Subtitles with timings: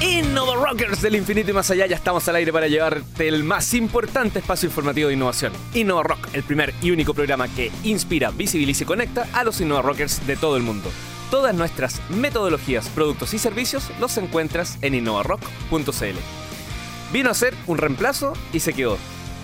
[0.00, 3.72] Innova Rockers del infinito y más allá, ya estamos al aire para llevarte el más
[3.74, 5.52] importante espacio informativo de innovación.
[5.74, 9.82] Innova Rock, el primer y único programa que inspira, visibiliza y conecta a los Innova
[9.82, 10.90] Rockers de todo el mundo.
[11.30, 16.18] Todas nuestras metodologías, productos y servicios los encuentras en innovarock.cl.
[17.12, 18.98] Vino a ser un reemplazo y se quedó.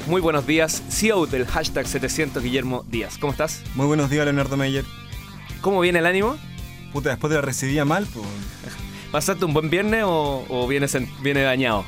[0.06, 3.18] Muy buenos días, CEO del hashtag 700 Guillermo Díaz.
[3.18, 3.62] ¿Cómo estás?
[3.74, 4.84] Muy buenos días, Leonardo Meyer.
[5.60, 6.36] ¿Cómo viene el ánimo?
[6.92, 8.26] Puta, después de la recibía mal, pues.
[9.12, 11.84] ¿Pasaste un buen viernes o, o vienes en- viene dañado?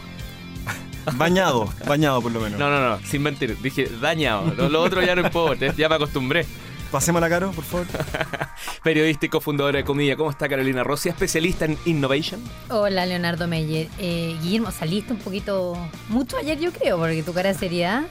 [1.17, 2.59] Bañado, bañado por lo menos.
[2.59, 3.57] No, no, no, sin mentir.
[3.61, 4.53] Dije dañado.
[4.57, 6.47] Lo, lo otro ya no importa, ya me acostumbré.
[6.93, 7.87] Pasémosla, Caro, por favor.
[8.85, 10.15] Periodístico, fundadora de Comida.
[10.17, 11.09] ¿Cómo está Carolina Rossi?
[11.09, 12.41] Especialista en innovation.
[12.69, 13.89] Hola, Leonardo Meyer.
[13.99, 15.77] Eh, Guillermo, saliste un poquito
[16.09, 18.03] mucho ayer, yo creo, porque tu cara de seriedad.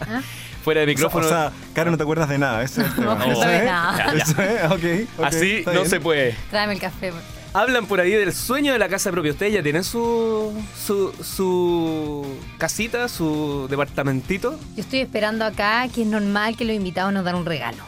[0.00, 0.20] ¿Ah?
[0.64, 1.26] Fuera de O sea, micrófono.
[1.26, 2.62] o sea, Caro, no te acuerdas de nada.
[2.62, 2.96] Eso es.
[2.98, 4.14] No, no sabes nada.
[4.16, 5.88] Eso es, Así no bien.
[5.88, 6.36] se puede.
[6.50, 7.10] Tráeme el café.
[7.12, 7.20] por-
[7.54, 9.32] Hablan por ahí del sueño de la casa propia.
[9.32, 14.58] ¿Ustedes ya tienen su, su, su casita, su departamentito?
[14.74, 17.82] Yo estoy esperando acá que es normal que los invitados nos dan un regalo.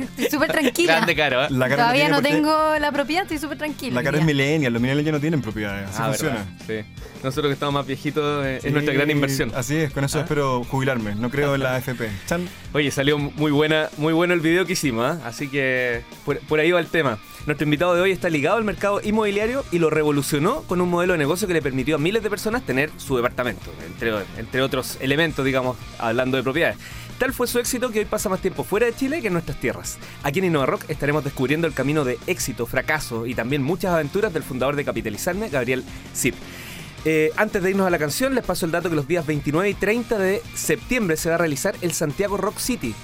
[0.00, 0.94] Estoy súper tranquila.
[0.94, 1.48] Grande caro, ¿eh?
[1.50, 3.94] La Todavía no tengo la propiedad, estoy súper tranquila.
[3.96, 5.88] La cara es millennial, los millennials ya no tienen propiedades.
[5.90, 6.34] Así Ah, funciona.
[6.66, 7.02] verdad, Sí.
[7.22, 9.52] Nosotros que estamos más viejitos, eh, es nuestra gran inversión.
[9.54, 10.22] Así es, con eso ¿Ah?
[10.22, 11.14] espero jubilarme.
[11.14, 12.08] No creo en la AFP.
[12.26, 12.48] Chan.
[12.72, 15.20] Oye, salió muy buena, muy bueno el video que hicimos, ¿ah?
[15.24, 17.18] así que por, por ahí va el tema.
[17.46, 21.12] Nuestro invitado de hoy está ligado al mercado inmobiliario y lo revolucionó con un modelo
[21.14, 24.96] de negocio que le permitió a miles de personas tener su departamento, entre, entre otros
[25.00, 26.76] elementos, digamos, hablando de propiedades.
[27.18, 29.58] Tal fue su éxito que hoy pasa más tiempo fuera de Chile que en nuestras
[29.60, 29.98] tierras.
[30.22, 34.32] Aquí en Innova Rock estaremos descubriendo el camino de éxito, fracaso y también muchas aventuras
[34.32, 36.34] del fundador de Capitalizarme, Gabriel Zip.
[37.04, 39.70] Eh, antes de irnos a la canción, les paso el dato que los días 29
[39.70, 42.94] y 30 de septiembre se va a realizar el Santiago Rock City.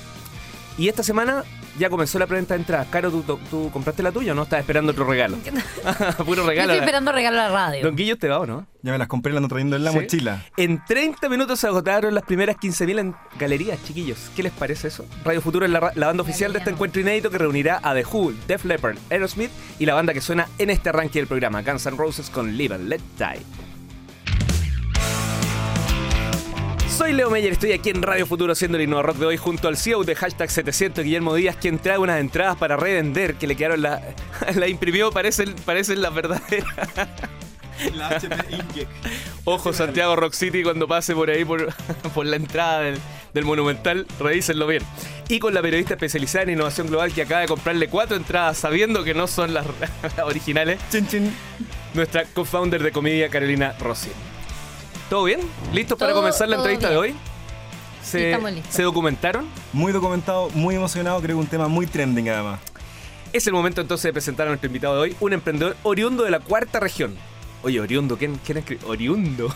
[0.77, 1.45] Y esta semana
[1.79, 2.87] ya comenzó la preventa de entradas.
[2.91, 4.43] Caro, ¿tú, tú- tú compraste la tuya o no?
[4.43, 5.37] Estás esperando otro regalo.
[6.25, 6.73] Puro Yo regalo.
[6.73, 7.83] estoy esperando regalo a la radio.
[7.85, 8.67] Don Guillo te va o no?
[8.83, 9.97] Ya me las compré, las ando trayendo en la ¿Sí?
[9.99, 10.45] mochila.
[10.57, 14.31] En 30 minutos se agotaron las primeras 15.000 en galerías, chiquillos.
[14.37, 15.05] ¿Qué les parece eso?
[15.25, 18.33] Radio Futuro es la, banda oficial de este encuentro inédito que reunirá a The Who,
[18.47, 21.97] Def Leppard, Aerosmith y la banda que suena en este arranque del programa, Guns N'
[21.97, 23.68] Roses con Live and Let Die.
[26.99, 29.69] Soy Leo Meyer, estoy aquí en Radio Futuro haciendo el Innova Rock de hoy junto
[29.69, 33.55] al CEO de hashtag 700, Guillermo Díaz, quien trae unas entradas para revender que le
[33.55, 34.03] quedaron la,
[34.57, 36.67] la imprimió, parecen, parecen las verdaderas.
[37.95, 38.89] La HP.
[39.45, 41.73] Ojo Santiago Rock City cuando pase por ahí por,
[42.15, 42.99] por la entrada del,
[43.33, 44.83] del Monumental, revísenlo bien.
[45.29, 49.05] Y con la periodista especializada en innovación global que acaba de comprarle cuatro entradas sabiendo
[49.05, 49.65] que no son las,
[50.03, 51.33] las originales, Chin, chin.
[51.95, 54.11] nuestra co-founder de comedia Carolina Rossi.
[55.09, 55.41] ¿Todo bien?
[55.73, 57.15] ¿Listos para comenzar la entrevista de hoy?
[58.03, 58.75] ¿Se, estamos listos.
[58.75, 59.47] ¿Se documentaron?
[59.73, 61.21] Muy documentado, muy emocionado.
[61.21, 62.61] Creo que un tema muy trending además.
[63.33, 66.31] Es el momento entonces de presentar a nuestro invitado de hoy, un emprendedor oriundo de
[66.31, 67.17] la cuarta región.
[67.63, 68.85] Oye, oriundo, ¿quién, quién escribe?
[68.87, 69.55] Oriundo.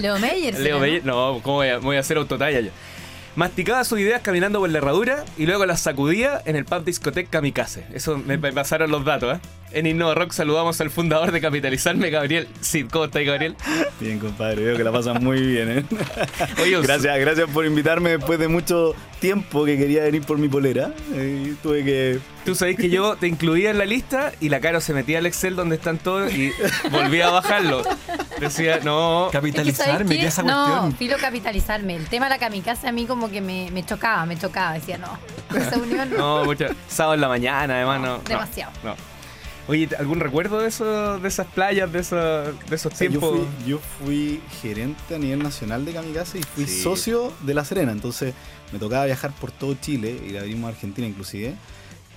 [0.00, 0.54] Leo Meyer.
[0.58, 2.70] Leo ¿será, Meyer, no, ¿cómo voy a, voy a hacer autotalla yo?
[3.36, 7.30] Masticaba sus ideas caminando por la herradura y luego las sacudía en el pub discoteca
[7.30, 7.84] Kamikaze.
[7.92, 9.40] Eso me, pasaron los datos, ¿eh?
[9.72, 12.86] En Innova Rock saludamos al fundador de Capitalizarme, Gabriel Cid.
[12.92, 13.56] ¿Cómo estás, Gabriel?
[13.98, 15.84] Bien, compadre, veo que la pasan muy bien, ¿eh?
[16.62, 20.92] Oye, gracias, gracias por invitarme después de mucho tiempo que quería venir por mi polera.
[21.14, 22.20] Eh, tuve que.
[22.44, 25.26] Tú sabés que yo te incluía en la lista y la Caro se metía al
[25.26, 26.52] Excel donde están todos y
[26.92, 27.82] volvía a bajarlo.
[28.40, 29.26] Decía, no.
[29.26, 30.26] Es que, Capitalizarme, ¿sabes ¿qué qué?
[30.26, 30.96] es esa No, cuestión?
[30.96, 31.96] filo capitalizarme.
[31.96, 34.74] El tema de la kamikaze a mí como que me, me chocaba, me chocaba.
[34.74, 35.18] Decía, no,
[35.56, 36.16] esa unión no.
[36.40, 36.66] No, mucho.
[36.88, 38.06] Sábado en la mañana, además, no.
[38.18, 38.72] no, Demasiado.
[38.82, 38.94] No.
[39.66, 43.30] Oye, ¿algún recuerdo de, eso, de esas playas, de esos, de esos sea, yo, tiempos?
[43.60, 46.82] fui, yo fui gerente a nivel nacional de Kamikaze y fui Sí.
[46.82, 47.90] socio de La Serena.
[47.92, 48.34] Entonces
[48.72, 51.54] me tocaba viajar por todo Chile, ir a abrimos a Argentina inclusive.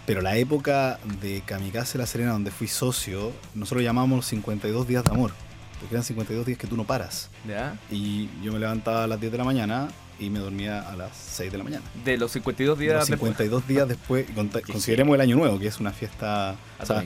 [0.05, 5.05] Pero la época de Kamikaze La Serena, donde fui socio, nosotros llamamos los 52 días
[5.05, 5.31] de amor.
[5.79, 7.29] Porque eran 52 días que tú no paras.
[7.47, 7.77] ¿Ya?
[7.91, 9.87] Y yo me levantaba a las 10 de la mañana
[10.19, 11.83] y me dormía a las 6 de la mañana.
[12.03, 13.31] De los 52 De días los después.
[13.37, 16.55] 52 días después, y conta- Que consideremos el año nuevo, que es una fiesta.
[16.79, 17.05] o sea,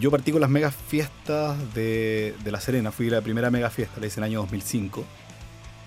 [0.00, 3.98] yo partí con las mega fiestas de, de La Serena, fui la primera mega fiesta,
[4.00, 5.04] la hice en el año 2005.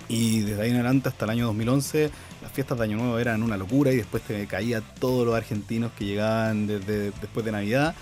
[0.10, 2.12] Y desde ahí en adelante hasta el año 2011,
[2.42, 5.94] las fiestas de Año Nuevo eran una locura y después te caía todos los argentinos
[5.98, 7.96] que llegaban desde después de Navidad.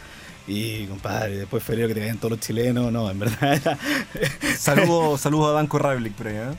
[0.47, 3.77] Y compadre, después de febrero que te caían todos los chilenos, no, en verdad era.
[4.57, 6.51] Saludos saludo a Danco Ravlik por ahí, ¿eh?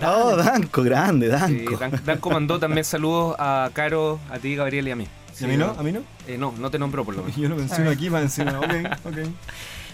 [0.00, 1.76] No, Danco, grande, Sí, Danco.
[1.78, 5.06] Dan, Dan comandó también saludos a Caro, a ti, Gabriel y a mí.
[5.40, 5.74] ¿Y a mí no?
[5.78, 6.00] ¿A mí no?
[6.26, 7.36] Eh, no, no te nombró por lo menos.
[7.40, 8.58] Yo lo menciono aquí más encima.
[8.58, 8.72] Ok,
[9.06, 9.18] ok.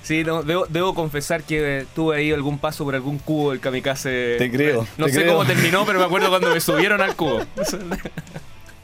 [0.03, 4.37] Sí, no, debo, debo confesar que tuve ahí algún paso por algún cubo del kamikaze.
[4.39, 5.33] Te creo, No te sé creo.
[5.33, 7.41] cómo terminó, pero me acuerdo cuando me subieron al cubo.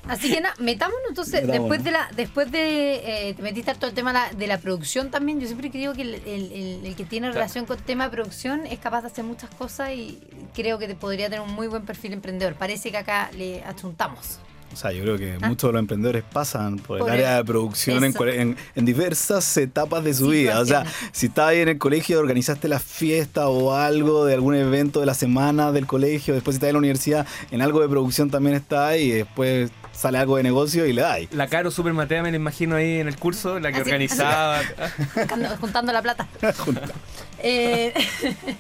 [0.09, 1.63] Así que nada, metámonos entonces, Metámonos.
[1.63, 4.47] después de la, después de, eh, te metiste a todo el tema de la, de
[4.49, 7.79] la producción también, yo siempre creo que el, el- el- el que tiene relación con
[7.79, 10.19] el tema de producción es capaz de hacer muchas cosas y
[10.55, 12.55] creo que te podría tener un muy buen perfil emprendedor.
[12.55, 14.39] Parece que acá le achuntamos.
[14.73, 15.49] O sea, yo creo que Ah.
[15.49, 20.29] muchos de los emprendedores pasan por el área de producción en, diversas etapas de su
[20.29, 20.61] vida.
[20.61, 24.55] O sea, si estabas ahí en el colegio, organizaste la fiesta o algo de algún
[24.55, 27.89] evento de la semana del colegio, después si estás en la universidad, en algo de
[27.89, 31.21] producción también está ahí, y después sale algo de negocio y le das.
[31.33, 34.61] La Caro Super Matea me la imagino ahí en el curso, la que Así- organizaba.
[35.15, 36.27] Juntando- Juntando la plata.
[37.43, 37.93] Eh,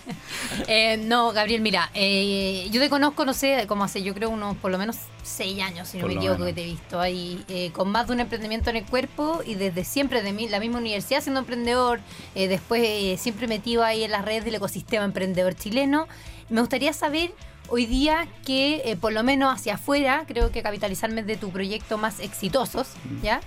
[0.68, 4.56] eh, no, Gabriel, mira, eh, yo te conozco, no sé, como hace, yo creo unos
[4.56, 6.48] por lo menos seis años, si no me equivoco, menos.
[6.48, 9.84] que te he visto ahí, con más de un emprendimiento en el cuerpo y desde
[9.84, 12.00] siempre, de mi- la misma universidad siendo emprendedor,
[12.34, 16.08] después siempre metido ahí en las redes del ecosistema emprendedor chileno.
[16.48, 17.32] Me gustaría saber
[17.68, 21.96] hoy día que, eh, por lo menos hacia afuera, creo que capitalizarme de tu proyecto
[21.98, 22.88] más exitosos,
[23.22, 23.40] ¿ya?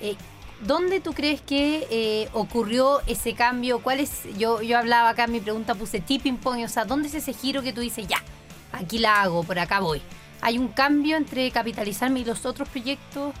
[0.00, 0.16] Eh,
[0.66, 3.80] ¿Dónde tú crees que eh, ocurrió ese cambio?
[3.80, 4.06] ¿Cuál?
[4.38, 7.62] Yo, yo hablaba acá mi pregunta, puse tipping point, o sea, ¿dónde es ese giro
[7.62, 8.22] que tú dices, ya,
[8.72, 10.02] aquí la hago, por acá voy?
[10.42, 13.34] ¿Hay un cambio entre capitalizarme y los otros proyectos?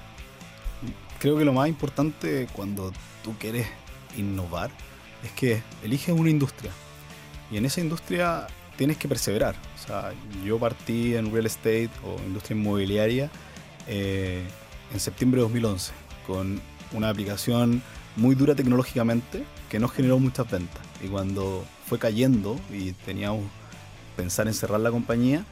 [1.18, 2.92] Creo que lo más importante cuando
[3.22, 3.66] tú quieres
[4.16, 4.70] innovar
[5.22, 6.72] es que eliges una industria.
[7.50, 8.46] Y en esa industria
[8.76, 9.54] tienes que perseverar.
[9.74, 10.12] O sea,
[10.44, 13.30] yo partí en real estate o industria inmobiliaria
[13.86, 14.42] eh,
[14.92, 15.92] en septiembre de 2011
[16.26, 16.60] con
[16.92, 17.82] una aplicación
[18.16, 20.82] muy dura tecnológicamente que no generó muchas ventas.
[21.02, 23.44] Y cuando fue cayendo y teníamos
[24.16, 25.44] pensar en cerrar la compañía,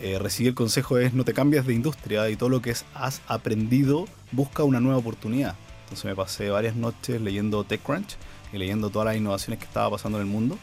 [0.00, 2.84] eh, recibí el consejo es no te cambies de industria y todo lo que es,
[2.94, 5.56] has aprendido busca una nueva oportunidad.
[5.84, 8.16] Entonces me pasé varias noches leyendo TechCrunch
[8.52, 10.58] y leyendo todas las innovaciones que estaba pasando en el mundo.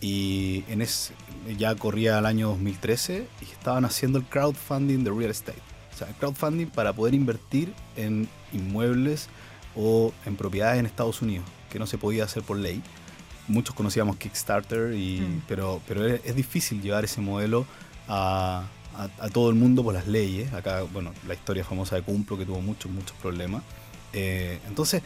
[0.00, 1.14] Y en ese,
[1.56, 5.65] ya corría el año 2013 y estaban haciendo el crowdfunding de real estate.
[5.96, 9.28] O sea, crowdfunding para poder invertir en inmuebles
[9.74, 12.82] o en propiedades en Estados Unidos, que no se podía hacer por ley.
[13.48, 15.42] Muchos conocíamos Kickstarter, y, Mm.
[15.48, 17.64] pero, pero es, es difícil llevar ese modelo
[18.08, 18.64] a,
[18.94, 20.52] a- a todo el mundo por las leyes.
[20.52, 23.62] Acá, bueno, la historia famosa de Cumplo, que tuvo muchos, muchos problemas.
[24.12, 25.02] Eh, entonces,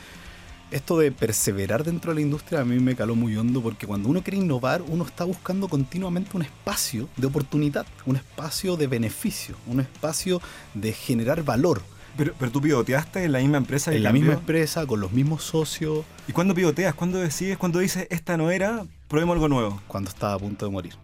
[0.70, 4.08] esto de perseverar dentro de la industria a mí me caló muy hondo porque cuando
[4.08, 9.56] uno quiere innovar, uno está buscando continuamente un espacio de oportunidad, un espacio de beneficio,
[9.66, 10.40] un espacio
[10.74, 11.82] de generar valor
[12.16, 13.92] Pero, pero tú pivoteaste en la misma empresa.
[13.92, 14.22] en la cambió.
[14.22, 16.94] misma empresa, con los mismos socios, ¿Y cuándo pivoteas?
[16.94, 17.58] ¿Cuándo decides?
[17.58, 19.80] ¿Cuándo dices, esta no era, probemos algo nuevo?
[19.88, 20.94] cuando estaba a punto de morir.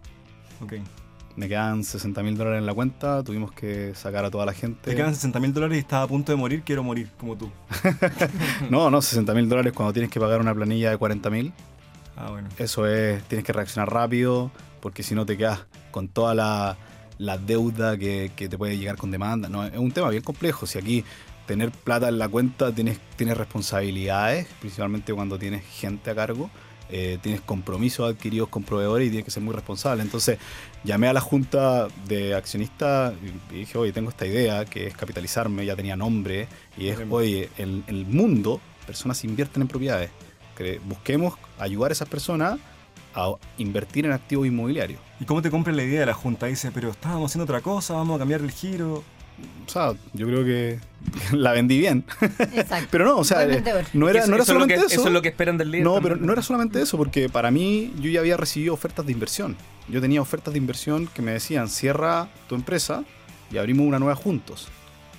[0.61, 0.73] Ok.
[1.37, 4.89] Me quedan 60 mil dólares en la cuenta, tuvimos que sacar a toda la gente.
[4.89, 7.51] Te quedan 60 mil dólares y estás a punto de morir, quiero morir, como tú.
[8.71, 11.53] No, no, 60 mil dólares cuando tienes que pagar una planilla de 40 mil.
[12.15, 12.49] Ah, bueno.
[12.57, 14.49] Eso es, tienes que reaccionar rápido,
[14.81, 16.75] porque si no te quedas con toda la,
[17.19, 19.47] la deuda que, que te puede llegar con demanda.
[19.47, 20.65] No, es un tema bien complejo.
[20.65, 21.05] Si aquí
[21.45, 26.49] tener plata en la cuenta tienes, tienes responsabilidades, principalmente cuando tienes gente a cargo.
[26.89, 30.03] Eh, tienes compromisos adquiridos con proveedores y tienes que ser muy responsable.
[30.03, 30.39] Entonces
[30.83, 33.13] llamé a la junta de accionistas
[33.51, 36.47] y dije, oye, tengo esta idea que es capitalizarme, ya tenía nombre,
[36.77, 40.09] y es, oye, en el mundo personas invierten en propiedades.
[40.55, 42.59] Que busquemos ayudar a esas personas
[43.13, 44.99] a invertir en activos inmobiliarios.
[45.19, 46.45] ¿Y cómo te compras la idea de la junta?
[46.45, 49.03] Dice, pero estábamos haciendo otra cosa, vamos a cambiar el giro.
[49.65, 50.79] O sea, yo creo que
[51.33, 52.05] la vendí bien.
[52.53, 52.87] Exacto.
[52.91, 54.79] Pero no, o sea, eh, no era, Eso- no era eso es lo solamente que-
[54.93, 55.01] eso.
[55.01, 55.83] Eso es lo que esperan del líder.
[55.85, 56.13] No, también.
[56.15, 59.55] pero no era solamente eso, porque para mí yo ya había recibido ofertas de inversión.
[59.89, 63.03] Yo tenía ofertas de inversión que me decían, cierra tu empresa
[63.51, 64.67] y abrimos una nueva juntos.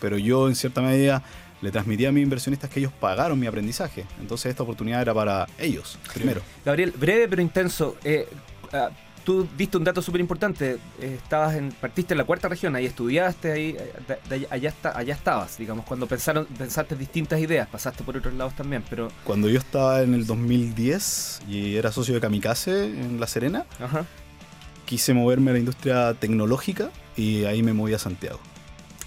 [0.01, 1.23] Pero yo en cierta medida
[1.61, 4.05] le transmití a mis inversionistas que ellos pagaron mi aprendizaje.
[4.21, 6.41] Entonces esta oportunidad era para ellos, primero.
[6.65, 7.97] Gabriel, breve pero intenso.
[8.05, 8.29] Eh,
[8.73, 8.91] ah,
[9.29, 10.79] tú diste un dato súper importante.
[11.03, 14.49] Eh, estabas en, partiste en la cuarta región, ahí estudiaste, ahí, eh, de- de allá,
[14.51, 18.83] allá, está, allá estabas, digamos, cuando pensaron, pensaste distintas ideas, pasaste por otros lados también,
[18.89, 19.13] pero...
[19.25, 24.07] Cuando yo estaba en el 2010 y era socio de Kamikaze en La Serena, Ajá.
[24.87, 28.41] quise moverme a la industria tecnológica y ahí me moví a Santiago.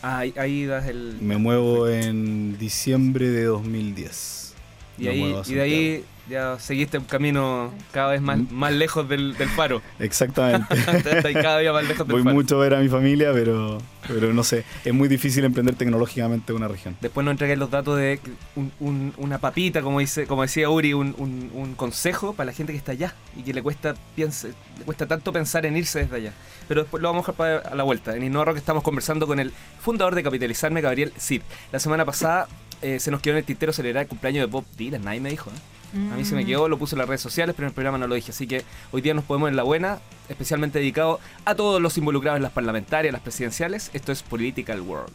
[0.03, 1.17] Ah, ahí, ahí das el...
[1.19, 4.53] Me muevo en diciembre de 2010.
[4.99, 8.47] Y, ahí, y de ahí ya seguiste un camino cada vez más, Mm.
[8.51, 9.81] más lejos del, del faro.
[9.99, 10.67] Exactamente.
[11.41, 12.35] Cada día más lejos del Voy faro.
[12.35, 14.63] mucho a ver a mi familia, pero, pero no sé.
[14.85, 16.95] Es muy difícil emprender tecnológicamente una región.
[17.01, 18.19] Después nos entregué los datos de
[18.55, 22.73] un- un- una papita, como dice, como decía Uri, un, un- consejo para la gente
[22.73, 26.15] que está allá y que le cuesta piense, le cuesta tanto pensar en irse desde
[26.17, 26.33] allá.
[26.67, 28.15] Pero después lo vamos a dejar para a la vuelta.
[28.15, 29.51] En Innova Rock estamos conversando con el
[29.81, 31.41] fundador de Capitalizarme, Gabriel Cid.
[31.71, 32.47] La semana pasada
[32.81, 35.29] eh, se nos quedó en el tintero celebrar el cumpleaños de Bob Dylan, nadie me
[35.29, 35.49] dijo.
[35.49, 35.53] ¿eh?
[35.93, 36.47] A mí se me mm.
[36.47, 38.31] quedó, lo puse en las redes sociales, pero en el programa no lo dije.
[38.31, 42.37] Así que hoy día nos podemos en la buena, especialmente dedicado a todos los involucrados
[42.37, 43.91] en las parlamentarias, las presidenciales.
[43.93, 45.13] Esto es Political World.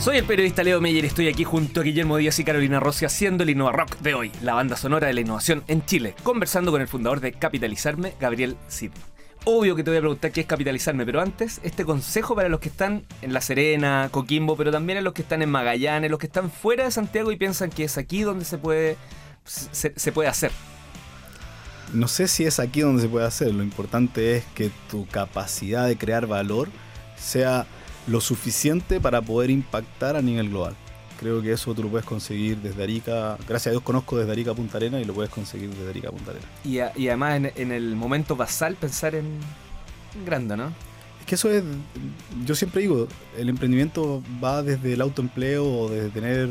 [0.00, 3.04] Soy el periodista Leo Meyer y estoy aquí junto a Guillermo Díaz y Carolina Rossi
[3.04, 6.70] haciendo el Innova Rock de hoy, la banda sonora de la innovación en Chile, conversando
[6.70, 8.92] con el fundador de Capitalizarme, Gabriel Cid.
[9.50, 12.60] Obvio que te voy a preguntar qué es capitalizarme, pero antes, este consejo para los
[12.60, 16.20] que están en La Serena, Coquimbo, pero también en los que están en Magallanes, los
[16.20, 18.98] que están fuera de Santiago y piensan que es aquí donde se puede,
[19.46, 20.50] se, se puede hacer.
[21.94, 25.86] No sé si es aquí donde se puede hacer, lo importante es que tu capacidad
[25.86, 26.68] de crear valor
[27.16, 27.64] sea
[28.06, 30.76] lo suficiente para poder impactar a nivel global.
[31.18, 33.36] Creo que eso tú lo puedes conseguir desde Arica.
[33.48, 36.08] Gracias a Dios conozco desde Arica a Punta Arena y lo puedes conseguir desde Arica
[36.08, 36.46] a Punta Arena.
[36.64, 39.26] Y, a- y además en, en el momento basal pensar en,
[40.14, 40.68] en grande, ¿no?
[41.20, 41.62] Es que eso es,
[42.46, 46.48] yo siempre digo, el emprendimiento va desde el autoempleo o desde tener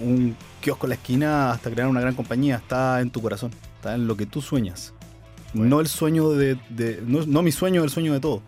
[0.00, 2.56] un kiosco en la esquina hasta crear una gran compañía.
[2.56, 4.92] Está en tu corazón, está en lo que tú sueñas.
[5.54, 8.42] No el sueño de, de- no, no mi sueño, el sueño de todo.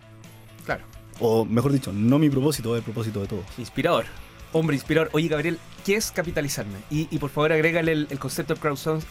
[0.65, 0.83] Claro.
[1.21, 3.45] O mejor dicho, no mi propósito, el propósito de todos.
[3.57, 4.05] Inspirador.
[4.53, 5.09] Hombre inspirador.
[5.13, 6.77] Oye, Gabriel, ¿qué es capitalizarme?
[6.89, 9.07] Y, y por favor, agrégale el, el concepto de crowdsourcing.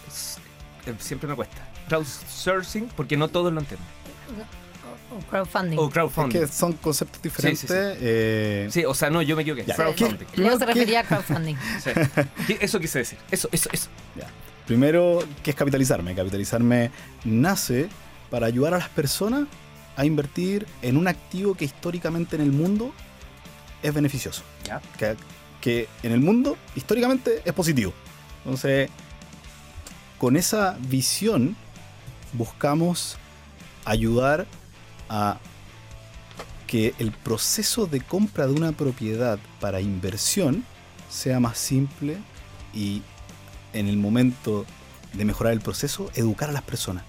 [0.87, 1.69] eh, Siempre me cuesta.
[1.89, 3.87] Crowdsourcing, porque no todos lo entienden.
[5.11, 5.79] O crowdfunding.
[5.79, 6.41] O Es crowdfunding.
[6.41, 7.61] que son conceptos diferentes.
[7.61, 7.79] Sí, sí, sí.
[8.01, 9.65] eh, Sí, o sea, no, yo me equivoqué.
[9.65, 9.75] Ya.
[9.75, 10.27] Crowdfunding.
[10.27, 10.41] ¿Qué?
[10.41, 10.73] Leo se ¿Qué?
[10.75, 11.57] refería a crowdfunding.
[11.83, 11.91] Sí.
[12.47, 13.19] ¿Qué- Eso quise decir.
[13.31, 13.89] Eso, eso, eso.
[14.17, 14.27] Ya.
[14.67, 16.15] Primero, ¿qué es capitalizarme?
[16.15, 16.91] Capitalizarme
[17.25, 17.89] nace
[18.31, 19.47] para ayudar a las personas
[19.97, 22.93] a invertir en un activo que históricamente en el mundo
[23.83, 24.43] es beneficioso.
[24.65, 24.81] Ya.
[24.97, 25.17] Que,
[25.61, 27.93] que en el mundo históricamente es positivo.
[28.45, 28.91] Entonces,
[30.19, 31.57] con esa visión
[32.33, 33.17] buscamos
[33.85, 34.47] ayudar
[35.09, 35.39] a
[36.67, 40.65] que el proceso de compra de una propiedad para inversión
[41.09, 42.19] sea más simple
[42.75, 43.03] y
[43.73, 44.67] en el momento
[45.15, 47.05] de mejorar el proceso, educar a las personas.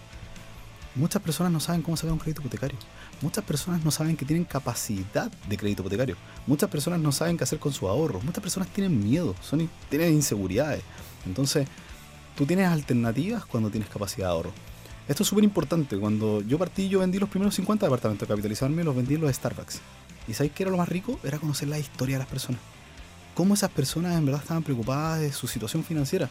[0.96, 2.78] Muchas personas no saben cómo sacar un crédito hipotecario.
[3.22, 6.16] Muchas personas no saben que tienen capacidad de crédito hipotecario.
[6.48, 8.24] Muchas personas no saben qué hacer con sus ahorros.
[8.24, 10.84] Muchas personas tienen miedo, son, tienen inseguridades.
[11.26, 11.68] Entonces,
[12.38, 14.52] tú tienes alternativas cuando tienes capacidad de ahorro.
[15.10, 15.98] Esto es súper importante.
[15.98, 19.36] Cuando yo partí, yo vendí los primeros 50 departamentos de capitalizarme, los vendí en los
[19.36, 19.82] Starbucks.
[20.28, 21.20] ¿Y sabéis qué era lo más rico?
[21.24, 22.62] Era conocer la historia de las personas.
[23.34, 26.30] Cómo esas personas en verdad estaban preocupadas de su situación financiera.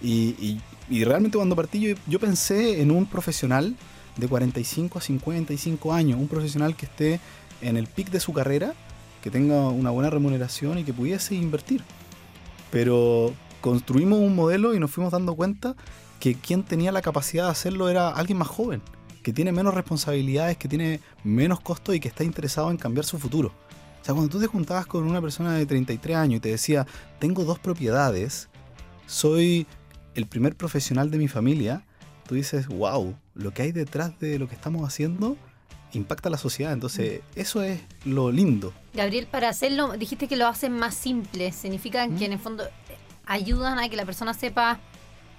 [0.00, 0.58] Y,
[0.90, 3.76] realmente cuando partí yo pensé en un profesional
[4.18, 7.20] de 45 a 55 años, un profesional que esté
[7.62, 8.74] en el pic de su carrera,
[9.22, 11.82] que tenga una buena remuneración y que pudiese invertir.
[12.70, 15.74] Pero construimos un modelo y nos fuimos dando cuenta
[16.20, 18.82] que quien tenía la capacidad de hacerlo era alguien más joven,
[19.22, 23.18] que tiene menos responsabilidades, que tiene menos costos y que está interesado en cambiar su
[23.18, 23.52] futuro.
[24.00, 26.86] O sea, cuando tú te juntabas con una persona de 33 años y te decía,
[27.18, 28.48] tengo dos propiedades,
[29.06, 29.66] soy
[30.14, 31.84] el primer profesional de mi familia,
[32.28, 35.36] tú dices, wow, lo que hay detrás de lo que estamos haciendo
[35.92, 36.72] impacta a la sociedad.
[36.72, 38.72] Entonces, eso es lo lindo.
[38.94, 41.50] Gabriel, para hacerlo, dijiste que lo hacen más simple.
[41.52, 42.18] Significa ¿Mm?
[42.18, 42.68] que en el fondo eh,
[43.26, 44.78] ayudan a que la persona sepa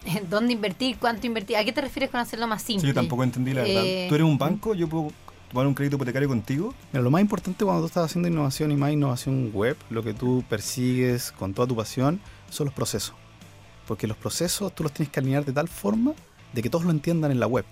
[0.06, 1.58] eh, dónde invertir, cuánto invertir.
[1.58, 2.82] ¿A qué te refieres con hacerlo más simple?
[2.82, 3.84] Sí, yo tampoco entendí la verdad.
[3.86, 5.12] Eh, Tú eres un banco, yo puedo
[5.52, 6.74] tomar un crédito hipotecario contigo.
[6.92, 10.16] Mira, lo más importante cuando tú estás haciendo innovación y más innovación web, lo que
[10.16, 12.20] tú persigues con toda tu pasión
[12.50, 13.14] son los procesos.
[13.88, 16.14] Porque los procesos tú los tienes que alinear de tal forma
[16.54, 17.66] de que todos lo entiendan en la web.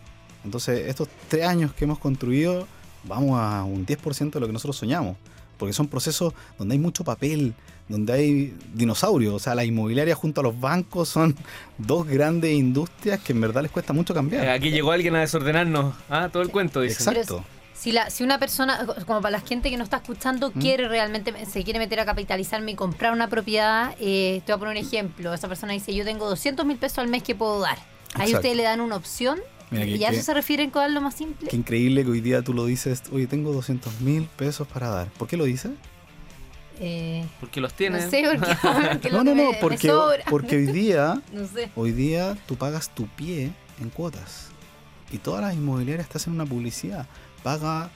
[0.44, 2.68] Entonces, estos tres años que hemos construido,
[3.04, 5.18] vamos a un 10% de lo que nosotros soñamos.
[5.58, 7.56] Porque son procesos donde hay mucho papel,
[7.90, 9.34] donde hay dinosaurios.
[9.34, 11.36] O sea, la inmobiliaria junto a los bancos son
[11.80, 14.50] dos grandes industrias que en verdad les cuesta mucho Eh, cambiar.
[14.50, 15.96] aquí llegó alguien a desordenarnos.
[16.10, 17.04] Ah, todo el cuento, dice.
[17.04, 17.44] Exacto.
[17.74, 20.60] Si, la, si una persona, como para la gente que no está escuchando, ¿Mm?
[20.60, 24.60] quiere realmente, se quiere meter a capitalizarme y comprar una propiedad, eh, te voy a
[24.60, 25.34] poner un ejemplo.
[25.34, 27.78] Esa persona dice, yo tengo 200 mil pesos al mes que puedo dar.
[28.14, 28.38] Ahí Exacto.
[28.38, 31.02] ustedes le dan una opción Mira, que- y a que- eso se refieren con lo
[31.02, 31.50] más simple.
[31.50, 35.08] Qué increíble que hoy día tú lo dices, oye, tengo 200 mil pesos para dar.
[35.12, 35.72] ¿Por qué lo dices?
[36.80, 38.10] Eh, Porque los no tienen.
[38.12, 38.56] sé, porque,
[38.92, 40.24] porque No, lo no, no, me- me porque, sobra.
[40.30, 41.72] porque hoy día, No sé.
[41.76, 44.50] hoy día tú pagas tu pie en cuotas.
[45.12, 47.08] Y todas las inmobiliarias te hacen una publicidad.
[47.44, 47.90] Paga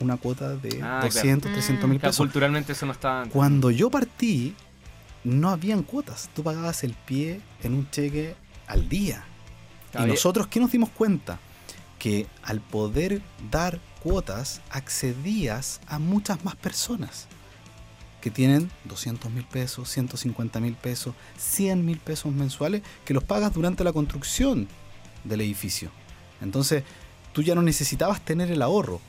[0.00, 1.54] una cuota de Ah, 200, claro.
[1.56, 2.24] 300 mil Claro, pesos.
[2.26, 3.24] culturalmente eso no está.
[3.30, 4.54] Cuando yo partí,
[5.24, 6.30] no habían cuotas.
[6.34, 8.34] Tú pagabas el pie en un cheque
[8.66, 9.24] al día.
[9.94, 11.38] Está Y nosotros, ¿qué nos dimos cuenta?
[11.98, 17.28] Que al poder dar cuotas, accedías a muchas más personas
[18.20, 23.52] que tienen 200 mil pesos, 150 mil pesos, 100 mil pesos mensuales, que los pagas
[23.52, 24.66] durante la construcción
[25.22, 25.90] del edificio.
[26.40, 26.82] Entonces,
[27.32, 29.00] tú ya no necesitabas tener el ahorro.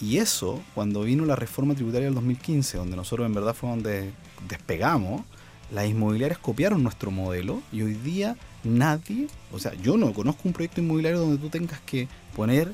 [0.00, 4.12] Y eso, cuando vino la reforma tributaria del 2015, donde nosotros en verdad fue donde
[4.48, 5.22] despegamos,
[5.70, 10.52] las inmobiliarias copiaron nuestro modelo y hoy día nadie, o sea, yo no conozco un
[10.52, 12.72] proyecto inmobiliario donde tú tengas que poner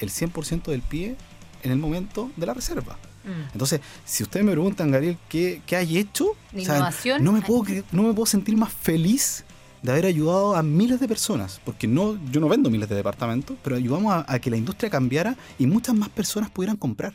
[0.00, 1.16] el 100% del pie
[1.62, 2.98] en el momento de la reserva.
[3.24, 3.52] Mm.
[3.52, 6.36] Entonces, si ustedes me preguntan, Gabriel, ¿qué, qué hay hecho?
[6.52, 7.22] Innovación.
[7.24, 9.44] no, me puedo, no me puedo sentir más feliz
[9.82, 13.56] de haber ayudado a miles de personas, porque no, yo no vendo miles de departamentos,
[13.62, 17.14] pero ayudamos a, a que la industria cambiara y muchas más personas pudieran comprar.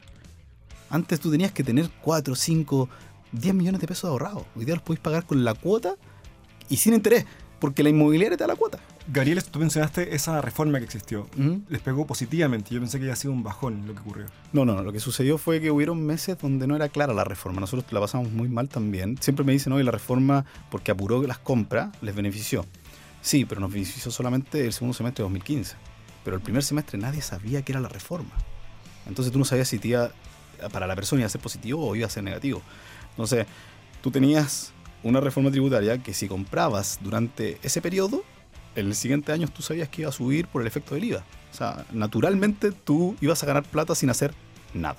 [0.89, 2.89] Antes tú tenías que tener 4, 5,
[3.31, 4.43] 10 millones de pesos ahorrados.
[4.55, 5.95] Hoy día los podéis pagar con la cuota
[6.69, 7.25] y sin interés,
[7.59, 8.79] porque la inmobiliaria te da la cuota.
[9.07, 11.27] Gabriel, tú mencionaste esa reforma que existió.
[11.37, 11.61] Ujú.
[11.67, 12.73] Les pegó positivamente.
[12.73, 14.25] Yo pensé que había sido un bajón lo que ocurrió.
[14.53, 14.83] No, no, no.
[14.83, 17.59] Lo que sucedió fue que hubieron meses donde no era clara la reforma.
[17.59, 19.17] Nosotros la pasamos muy mal también.
[19.19, 22.65] Siempre me dicen, hoy la reforma, porque apuró las compras, les benefició.
[23.21, 25.75] Sí, pero nos benefició solamente el segundo semestre de 2015.
[26.23, 28.31] Pero el primer semestre nadie sabía que era la reforma.
[29.07, 30.11] Entonces tú no sabías si te iba,
[30.71, 32.61] para la persona iba a ser positivo o iba a ser negativo.
[33.11, 33.45] Entonces,
[34.01, 34.71] tú tenías
[35.03, 38.23] una reforma tributaria que si comprabas durante ese periodo,
[38.75, 41.23] el siguiente año tú sabías que iba a subir por el efecto del IVA.
[41.51, 44.33] O sea, naturalmente tú ibas a ganar plata sin hacer
[44.73, 44.97] nada.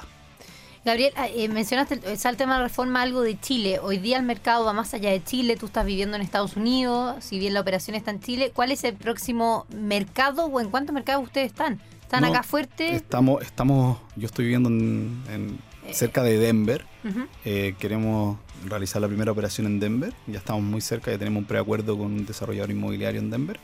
[0.84, 3.78] Gabriel, ah, eh, mencionaste el, el tema de la reforma algo de Chile.
[3.82, 5.56] Hoy día el mercado va más allá de Chile.
[5.56, 8.50] Tú estás viviendo en Estados Unidos, si bien la operación está en Chile.
[8.54, 11.80] ¿Cuál es el próximo mercado o en cuántos mercados ustedes están?
[12.00, 12.92] ¿Están No, acá fuertes?
[12.94, 15.94] Estamos, estamos, yo estoy viviendo en, en- Eh.
[15.94, 16.84] cerca de Denver.
[17.44, 18.38] Eh, queremos
[18.68, 20.12] realizar la primera operación en Denver.
[20.26, 23.58] Ya estamos muy cerca, ya tenemos un preacuerdo con un desarrollador inmobiliario en Denver.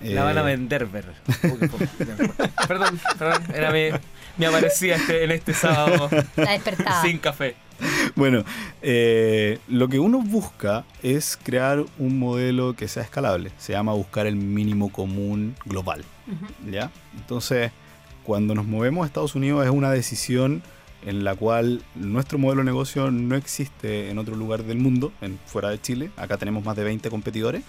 [0.00, 1.06] La van a Eh, vender, ver.
[2.68, 3.88] perdón, perdón, era mi,
[4.36, 7.02] me aparecía este, en este sábado La despertada.
[7.02, 7.54] sin café.
[8.14, 8.44] Bueno,
[8.82, 13.50] eh, lo que uno busca es crear un modelo que sea escalable.
[13.58, 16.04] Se llama buscar el mínimo común global.
[16.70, 16.90] ¿ya?
[17.16, 17.70] Entonces,
[18.24, 20.62] cuando nos movemos a Estados Unidos es una decisión
[21.06, 25.38] en la cual nuestro modelo de negocio no existe en otro lugar del mundo, en,
[25.46, 26.10] fuera de Chile.
[26.16, 27.62] Acá tenemos más de 20 competidores.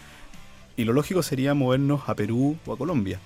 [0.77, 3.19] Y lo lógico sería movernos a Perú o a Colombia.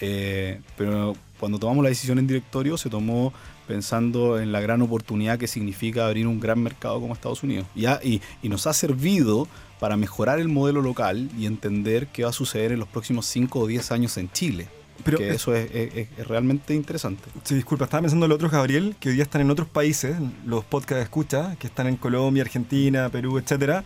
[0.00, 3.32] Eh, pero cuando tomamos la decisión en directorio se tomó
[3.68, 7.66] pensando en la gran oportunidad que significa abrir un gran mercado como Estados Unidos.
[7.74, 8.00] ¿ya?
[8.02, 12.32] Y, y nos ha servido para mejorar el modelo local y entender qué va a
[12.32, 14.68] suceder en los próximos 5 o 10 años en Chile.
[15.02, 17.22] Pero que es- eso es, es- es realmente interesante.
[17.42, 20.16] Sí, disculpa, estaba pensando en los otros, Gabriel, que hoy día están en otros países,
[20.46, 23.82] los podcasts de escucha, que están en Colombia, Argentina, Perú, etcétera,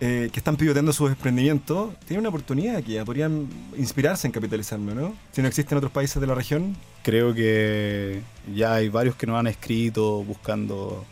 [0.00, 1.98] eh, que están pivoteando sus emprendimientos.
[2.06, 5.14] Tienen una oportunidad aquí, podrían inspirarse en capitalizarme, ¿no?
[5.32, 8.22] Si no existen otros países de la región, Creo que
[8.54, 11.04] ya hay varios que nos han escrito buscando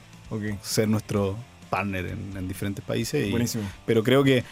[0.62, 1.37] ser nuestro
[1.68, 3.26] partner en, en diferentes países.
[3.26, 3.64] y- buenísimo.
[3.85, 4.42] pero creo que,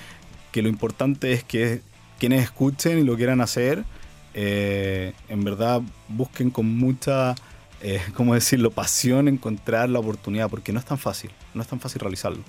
[0.53, 1.81] que lo importante es que
[2.19, 3.85] quienes escuchen y lo quieran hacer,
[4.35, 7.35] eh, en verdad busquen con mucha,
[7.83, 11.81] eh, ¿cómo decirlo?, pasión encontrar la oportunidad, porque no es tan fácil, no es tan
[11.81, 12.43] fácil realizarlo.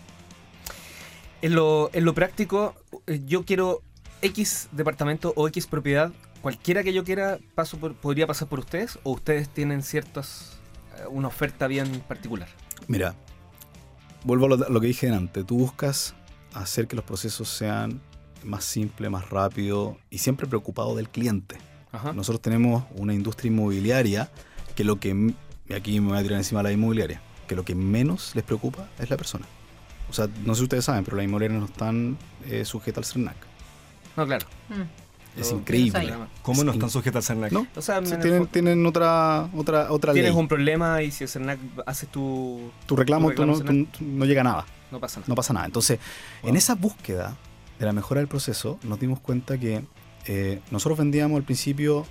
[1.42, 2.76] En lo, en lo práctico,
[3.08, 3.82] eh, yo quiero
[4.22, 9.00] X departamento o X propiedad, cualquiera que yo quiera, paso por- podría pasar por ustedes
[9.04, 10.60] o ustedes tienen ciertas,
[10.98, 12.48] eh, una oferta bien particular.
[12.88, 13.16] Mira,
[14.24, 16.14] vuelvo a lo, lo que dije antes, tú buscas
[16.54, 18.00] hacer que los procesos sean
[18.44, 21.58] más simples, más rápido y siempre preocupado del cliente.
[21.92, 22.14] Ajá.
[22.14, 24.30] Nosotros tenemos una industria inmobiliaria
[24.76, 25.34] que lo que,
[25.76, 28.88] aquí me voy a tirar encima de la inmobiliaria, que lo que menos les preocupa
[29.00, 29.46] es la persona.
[30.10, 33.14] O sea, no sé si ustedes saben, pero las inmobiliarias no están eh, sujetas al
[33.14, 33.36] CERNAC.
[34.18, 34.46] No, claro.
[34.70, 35.40] Mm.
[35.40, 36.14] Es increíble.
[36.42, 37.52] ¿Cómo no están sujetas al CERNAC?
[37.54, 37.66] ¿No?
[37.76, 40.22] O sea, Sí, tienen, tienen otra, otra, otra ley.
[40.22, 42.72] tienes un problema y si el CERNAC haces tu...
[42.86, 44.66] Tu reclamo, tu tú no, tú- no llega a nada.
[44.92, 45.30] No pasa nada.
[45.30, 45.66] no pasa nada.
[45.66, 46.00] Entonces,
[46.44, 47.38] en esa búsqueda
[47.80, 49.84] de la mejora del proceso, nos dimos cuenta que
[50.28, 52.06] eh, nosotros vendíamos al principio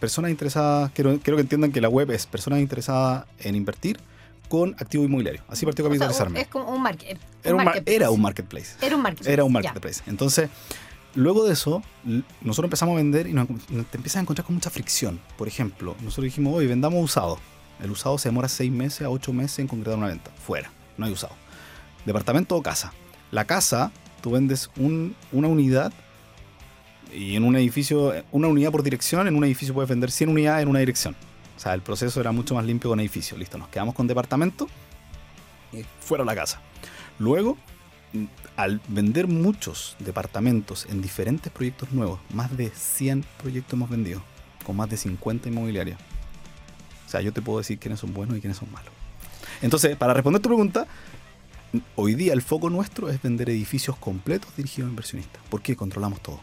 [0.00, 3.98] personas interesadas, quiero, quiero que entiendan que la web es personas interesadas en invertir
[4.48, 5.42] con activo inmobiliario.
[5.48, 6.40] Así partió O sea, Capitalizarme.
[6.42, 7.96] es como un, market, era, un mar- marketplace.
[7.96, 8.74] era un marketplace.
[8.86, 9.32] Era un marketplace.
[9.32, 10.02] Era un marketplace.
[10.06, 10.50] Entonces,
[11.14, 11.82] luego de eso,
[12.42, 15.20] nosotros empezamos a vender y nos, te empiezas a encontrar con mucha fricción.
[15.38, 17.38] Por ejemplo, nosotros dijimos, oye, vendamos usado.
[17.82, 20.30] El usado se demora seis meses a ocho meses en concretar una venta.
[20.46, 21.34] Fuera, no hay usado.
[22.04, 22.92] Departamento o casa.
[23.32, 23.90] La casa,
[24.20, 25.92] tú vendes un- una unidad
[27.12, 30.62] y en un edificio, una unidad por dirección, en un edificio puedes vender 100 unidades
[30.62, 31.16] en una dirección.
[31.56, 33.36] O sea, el proceso era mucho más limpio con edificio.
[33.36, 34.68] Listo, nos quedamos con departamento
[35.72, 36.60] y fuera la casa.
[37.18, 37.56] Luego,
[38.56, 44.22] al vender muchos departamentos en diferentes proyectos nuevos, más de 100 proyectos hemos vendido,
[44.64, 45.98] con más de 50 inmobiliarias.
[47.06, 48.92] O sea, yo te puedo decir quiénes son buenos y quiénes son malos.
[49.62, 50.86] Entonces, para responder tu pregunta,
[51.94, 56.40] hoy día el foco nuestro es vender edificios completos dirigidos a inversionistas, porque controlamos todo.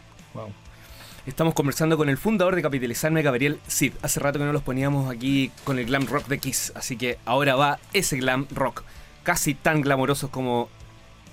[1.26, 3.94] Estamos conversando con el fundador de Capitalizarme, Gabriel Cid.
[4.02, 7.18] Hace rato que no los poníamos aquí con el glam rock de Kiss, así que
[7.24, 8.82] ahora va ese glam rock,
[9.22, 10.68] casi tan glamorosos como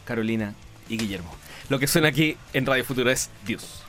[0.05, 0.55] Carolina
[0.87, 1.33] y Guillermo.
[1.67, 3.83] Lo que suena aquí en Radio Futuro es Dios.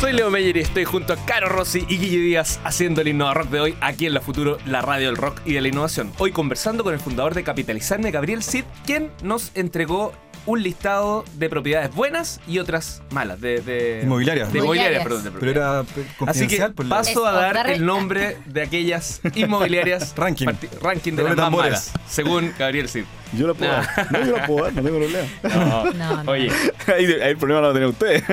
[0.00, 3.34] Soy Leo Meyer y estoy junto a Caro Rossi y Guille Díaz haciendo el Innova
[3.34, 6.12] Rock de hoy aquí en La Futuro, la radio del rock y de la innovación.
[6.18, 10.12] Hoy conversando con el fundador de Capitalizarme, Gabriel Cid, quien nos entregó
[10.46, 13.40] un listado de propiedades buenas y otras malas.
[13.40, 14.52] De, de Inmobiliarias.
[14.52, 15.24] De inmobiliarias, perdón.
[15.24, 19.20] de Pero era pe- Así que pues, la- paso a dar el nombre de aquellas
[19.34, 20.46] inmobiliarias Ranking.
[20.82, 23.04] ranking de Doble las más malas, según Gabriel Cid.
[23.34, 23.82] Yo lo puedo Nah.
[23.94, 24.12] dar.
[24.12, 25.28] No, yo lo puedo dar, no tengo problema.
[25.42, 26.30] No, No, no.
[26.32, 26.50] Oye,
[26.86, 28.24] ahí, ahí el problema lo tienen ustedes.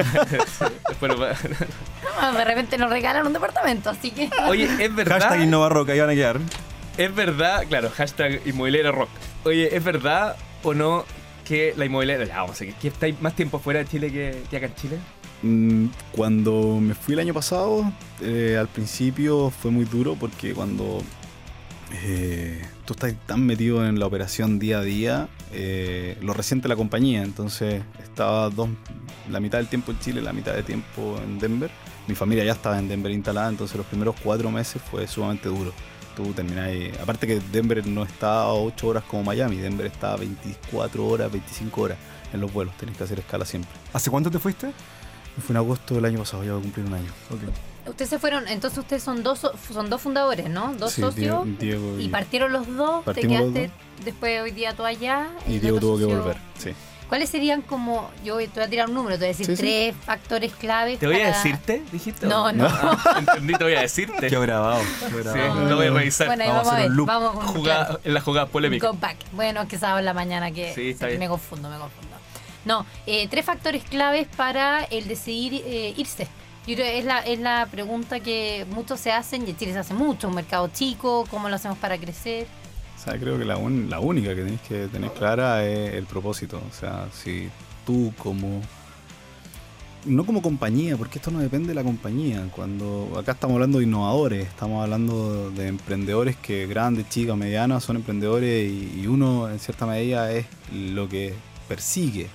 [1.00, 4.30] bueno, No, de repente nos regalan un departamento, así que.
[4.48, 5.20] oye, es verdad.
[5.20, 6.40] Hashtag Innovarroca, ahí van a quedar.
[6.98, 9.10] Es verdad, claro, hashtag inmobiliaria rock.
[9.44, 11.04] Oye, ¿es verdad o no
[11.46, 12.26] que la inmobiliaria.
[12.26, 12.74] Ya, vamos a seguir.
[12.76, 14.98] ¿Que estáis más tiempo fuera de Chile que, que acá en Chile?
[15.44, 21.02] Mm, Cuando me fui el año pasado, eh, al principio fue muy duro porque cuando
[22.04, 26.76] eh, tú estás tan metido en la operación día a día, eh, lo resiente la
[26.76, 27.24] compañía.
[27.24, 28.70] Entonces estaba dos,
[29.30, 31.70] la mitad del tiempo en Chile, la mitad del tiempo en Denver.
[32.08, 35.74] Mi familia ya estaba en Denver instalada, entonces los primeros cuatro meses fue sumamente duro.
[36.16, 36.70] Tú terminás,
[37.02, 41.32] aparte que Denver no está a 8 horas como Miami, Denver está a 24 horas,
[41.32, 41.98] 25 horas
[42.34, 43.72] en los vuelos, tenés que hacer escala siempre.
[43.94, 44.72] ¿Hace cuánto te fuiste?
[45.46, 47.12] Fue en agosto del año pasado, ya va a cumplir un año.
[47.88, 50.74] Ustedes se fueron, entonces ustedes son dos so- son dos fundadores, ¿no?
[50.76, 51.46] Dos Sí, socios.
[51.60, 53.70] Diego y, Y partieron los dos, te quedaste
[54.04, 55.28] después hoy día tú allá.
[55.48, 56.38] y Diego tuvo que volver.
[56.58, 56.72] Sí.
[57.10, 59.56] ¿Cuáles serían como, yo te voy a tirar un número, te voy a decir Sí,
[59.56, 59.62] sí.
[59.62, 60.98] tres factores claves?
[61.00, 61.84] ¿Te voy a para- decirte?
[61.92, 62.26] ¿Dijiste?
[62.26, 62.66] No, no.
[62.68, 64.28] Ah, entendí, te voy a decirte.
[64.28, 64.80] Qué grabado.
[64.82, 65.66] qué Sí, grabado.
[65.70, 66.28] lo voy a revisar.
[66.28, 66.92] Bueno, ahí Vamos vamos, a a hacer ver.
[66.92, 67.08] un loop.
[67.08, 68.88] Vamos con Jugada- claro, en la jugada polémica.
[68.88, 69.18] comeback.
[69.34, 71.20] Bueno, es que sábado en la mañana que Sí, está bien.
[71.20, 72.16] me confundo, me confundo.
[72.66, 76.28] No, eh, tres factores claves para el decidir eh, irse.
[76.66, 79.74] Yo creo que es la, es la pregunta que muchos se hacen, y en Chile
[79.74, 82.48] se hace mucho, un mercado chico, ¿cómo lo hacemos para crecer?
[83.06, 86.62] Creo que la, un- la única que tenés que tener clara es el propósito.
[86.70, 87.50] O sea, si
[87.86, 88.62] tú como...
[90.06, 92.48] No como compañía, porque esto no depende de la compañía.
[92.56, 97.96] Cuando acá estamos hablando de innovadores, estamos hablando de emprendedores que grandes, chicas, medianas son
[97.96, 101.34] emprendedores y, y uno en cierta medida es lo que
[101.68, 102.28] persigue.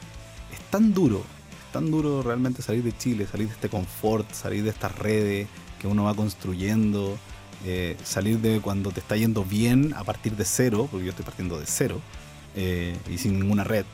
[0.53, 4.65] Es tan duro, es tan duro realmente salir de Chile, salir de este confort, salir
[4.65, 5.47] de estas redes
[5.81, 7.17] que uno va construyendo,
[7.65, 11.25] eh, salir de cuando te está yendo bien a partir de cero, porque yo estoy
[11.25, 12.01] partiendo de cero
[12.57, 13.85] eh, y sin ninguna red.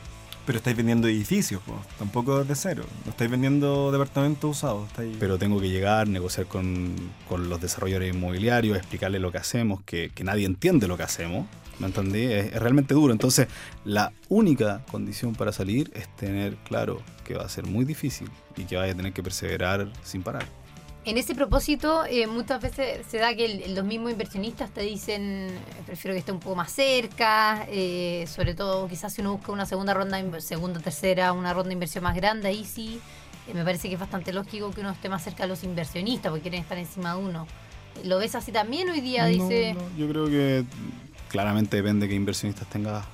[0.45, 1.73] Pero estáis vendiendo edificios, po.
[1.99, 2.85] tampoco de cero.
[3.03, 4.87] No estáis vendiendo departamentos usados.
[4.89, 6.95] estáis- Pero tengo que llegar, negociar con,
[7.27, 11.47] con los desarrolladores inmobiliarios, explicarles lo que hacemos, que, que nadie entiende lo que hacemos.
[11.79, 12.23] ¿Me entendí?
[12.23, 13.11] Es, es realmente duro.
[13.11, 13.47] Entonces,
[13.83, 18.63] la única condición para salir es tener claro que va a ser muy difícil y
[18.63, 20.45] que vaya a tener que perseverar sin parar.
[21.07, 25.21] En ese propósito, eh, muchas veces se da que el- los mismos inversionistas te dicen,
[25.47, 25.51] eh,
[25.85, 29.65] prefiero que esté un poco más cerca, eh, sobre todo quizás si uno busca una
[29.65, 32.99] segunda ronda, segunda, tercera, una ronda de inversión más grande, ahí sí,
[33.47, 36.29] eh, me parece que es bastante lógico que uno esté más cerca de los inversionistas,
[36.29, 37.47] porque quieren estar encima de uno.
[38.03, 39.23] ¿Lo ves así también hoy día?
[39.23, 40.65] No, Dice, no, yo creo que
[41.29, 43.05] claramente depende de qué inversionistas tenga,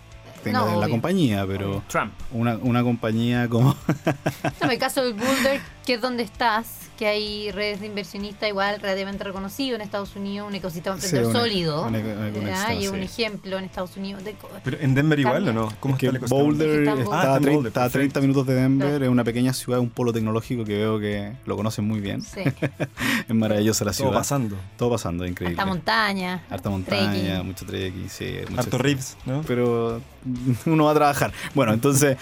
[0.44, 2.12] tenga No, en la compañía, pero Trump.
[2.32, 3.76] una, una compañía como...
[4.62, 8.80] en el caso del Boulder, que es donde estás, que hay redes de inversionistas igual
[8.80, 11.88] relativamente reconocido en Estados Unidos, un ecosistema Sí, emprendedor sólido.
[11.88, 15.54] una Ah, conexión, y un ejemplo en Estados Unidos de Pero en Denver igual o
[15.54, 15.74] no?
[15.80, 16.44] ¿Cómo Es que está el ecosistema?
[16.44, 16.92] Boulder Está.
[16.92, 18.22] Ah, a, está en 30, Boulder, está a 30 perfecto.
[18.22, 19.06] minutos de Denver, Claro.
[19.06, 22.22] es una pequeña ciudad, un polo tecnológico que veo que lo conocen muy bien.
[22.22, 22.42] sí,
[23.28, 24.14] Es maravillosa la Todo ciudad.
[24.14, 24.56] pasando.
[24.78, 25.60] Todo pasando, increíble.
[25.60, 26.44] hasta montaña.
[26.50, 27.46] Harta montaña, trekking.
[27.46, 28.36] mucho trekking, sí.
[28.56, 29.42] Harto Reeves, ¿no?
[29.46, 30.00] Pero
[30.68, 31.34] uno va a trabajar.
[31.56, 32.18] Bueno, entonces,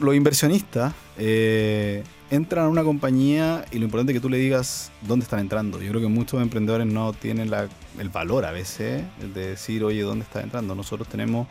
[0.00, 4.90] los inversionistas eh, entran a una compañía y lo importante es que tú le digas
[5.02, 5.80] dónde están entrando.
[5.80, 7.50] Yo creo que muchos emprendedores no tienen
[7.98, 9.02] el valor a veces
[9.34, 10.74] de decir, oye, ¿dónde está entrando?
[10.74, 11.46] Nosotros tenemos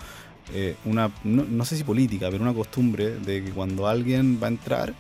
[0.53, 4.47] eh, una, no, no sé si política, pero una costumbre de que cuando alguien va
[4.47, 4.93] a entrar,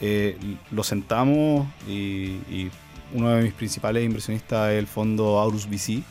[0.00, 0.36] eh,
[0.70, 2.70] lo sentamos y, y
[3.12, 6.02] uno de mis principales inversionistas es el fondo Aurus VC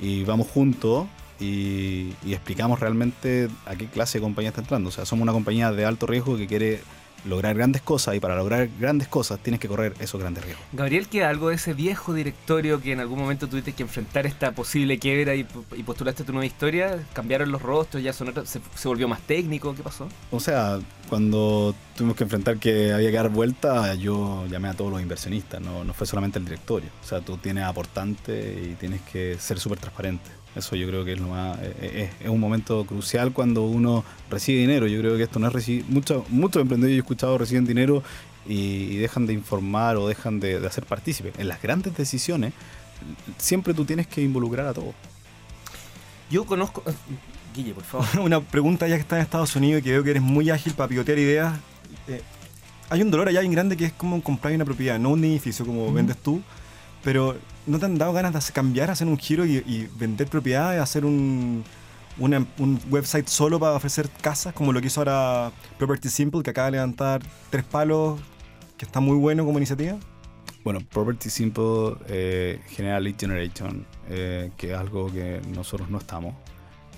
[0.00, 1.06] y vamos juntos
[1.38, 4.88] y, y explicamos realmente a qué clase de compañía está entrando.
[4.88, 6.80] O sea, somos una compañía de alto riesgo que quiere
[7.26, 10.64] lograr grandes cosas y para lograr grandes cosas tienes que correr esos grandes riesgos.
[10.72, 14.52] Gabriel, ¿queda algo de ese viejo directorio que en algún momento tuviste que enfrentar esta
[14.52, 16.98] posible quiebra y, y postulaste tu nueva historia?
[17.12, 18.02] ¿Cambiaron los rostros?
[18.02, 18.48] ¿Ya son otros?
[18.48, 19.74] ¿Se, se volvió más técnico?
[19.74, 20.08] ¿Qué pasó?
[20.30, 24.90] O sea, cuando tuvimos que enfrentar que había que dar vuelta, yo llamé a todos
[24.92, 26.88] los inversionistas, no, no fue solamente el directorio.
[27.02, 30.30] O sea, tú tienes aportante y tienes que ser súper transparente.
[30.54, 31.58] Eso yo creo que es lo más.
[31.58, 34.86] eh, eh, es, es un momento crucial cuando uno recibe dinero.
[34.86, 35.84] Yo creo que esto no es recibir.
[35.88, 38.02] Muchos, muchos emprendedores yo he escuchado reciben dinero
[38.46, 41.32] y, y dejan de informar o dejan de, de hacer partícipe.
[41.36, 42.54] En las grandes decisiones,
[43.36, 44.94] siempre tú tienes que involucrar a todos.
[46.30, 46.82] Yo conozco...
[46.86, 46.94] eh,
[47.54, 48.06] Guille, por favor.
[48.20, 50.72] Una pregunta ya que estás en Estados Unidos y que veo que eres muy ágil
[50.74, 51.54] para pivotear ideas.
[52.08, 52.22] Eh,
[52.88, 55.66] hay un dolor allá bien grande que es como comprar una propiedad, no un edificio
[55.66, 56.40] como vendes tú,
[57.02, 60.80] pero ¿no te han dado ganas de cambiar, hacer un giro y, y vender propiedades,
[60.80, 61.64] hacer un,
[62.18, 66.50] una- un website solo para ofrecer casas, como lo que hizo ahora Property Simple, que
[66.50, 68.20] acaba de levantar tres palos,
[68.76, 69.96] que está muy bueno como iniciativa?
[70.62, 76.34] Bueno, Property Simple eh, genera lead generation, eh, que es algo que nosotros no estamos.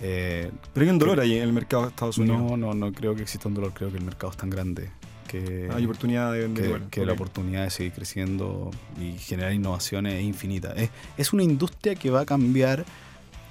[0.02, 2.40] Eh, Pero hay un dolor ahí en el mercado de Estados Unidos.
[2.40, 4.90] no, no, no creo que exista un dolor, creo que el mercado es tan grande
[5.26, 6.86] que, Hay oportunidad de que, igual.
[6.90, 7.18] que la Ok.
[7.20, 10.72] oportunidad de seguir creciendo y generar innovaciones es infinita.
[10.74, 12.84] Es, es una industria que va a cambiar,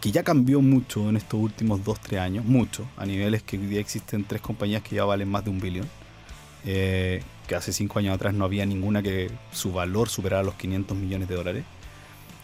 [0.02, 3.80] que ya cambió mucho en estos últimos 2-3 años, mucho, a niveles que hoy día
[3.80, 5.88] existen tres compañías que ya valen más de un billón.
[6.66, 10.98] eh, que hace 5 años atrás no había ninguna que su valor superara los 500
[10.98, 11.64] millones de dólares.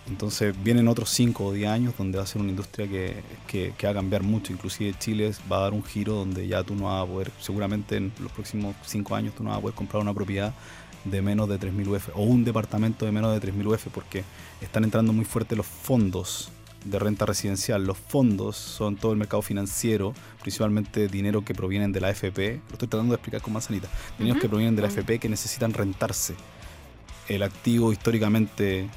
[0.07, 3.73] Entonces vienen otros 5 o 10 años donde va a ser una industria que, que-
[3.77, 4.51] que va a cambiar mucho.
[4.51, 7.95] Inclusive Chile va a dar un giro donde ya tú no vas a poder, seguramente
[7.95, 10.53] en los próximos 5 años tú no vas a poder comprar una propiedad
[11.05, 14.23] de menos de 3.000 UF o un departamento de menos de 3.000 UF porque
[14.61, 16.49] están entrando muy fuerte los fondos
[16.85, 17.85] de renta residencial.
[17.85, 22.59] Los fondos son todo el mercado financiero, principalmente dinero que provienen de la AFP.
[22.67, 23.87] Lo estoy tratando de explicar con manzanita.
[24.19, 26.35] Dineros que provienen de la AFP que necesitan rentarse.
[27.29, 28.89] El activo históricamente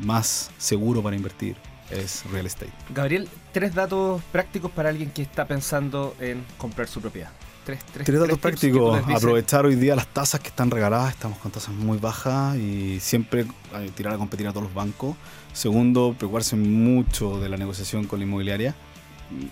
[0.00, 1.56] más seguro para invertir
[1.90, 2.72] es real estate.
[2.94, 7.30] Gabriel, tres datos prácticos para alguien que está pensando en comprar su propiedad.
[7.64, 9.00] Tres, tres, Tres datos tú prácticos.
[9.14, 11.10] Aprovechar hoy día las tasas que están regaladas.
[11.10, 15.16] Estamos con tasas muy bajas y siempre eh, tirar a competir a todos los bancos.
[15.52, 18.74] Segundo, preocuparse mucho de la negociación con la inmobiliaria.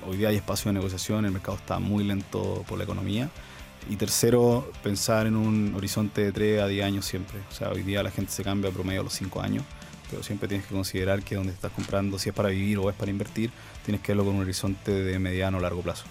[0.08, 3.28] Hoy día hay espacio de negociación, el mercado está muy lento por la economía.
[3.88, 7.38] Y tercero, pensar en un horizonte de 3 a 10 años siempre.
[7.50, 9.64] O sea, hoy día la gente se cambia a promedio a los 5 años,
[10.10, 12.96] pero siempre tienes que considerar que donde estás comprando, si es para vivir o es
[12.96, 13.50] para invertir,
[13.84, 16.04] tienes que verlo con un horizonte de mediano o largo plazo.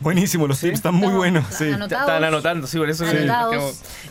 [0.00, 0.66] Buenísimo, los ¿Sí?
[0.66, 1.44] tips están muy buenos.
[1.50, 1.66] Sí.
[1.66, 3.04] Estaban anotando, sí, por eso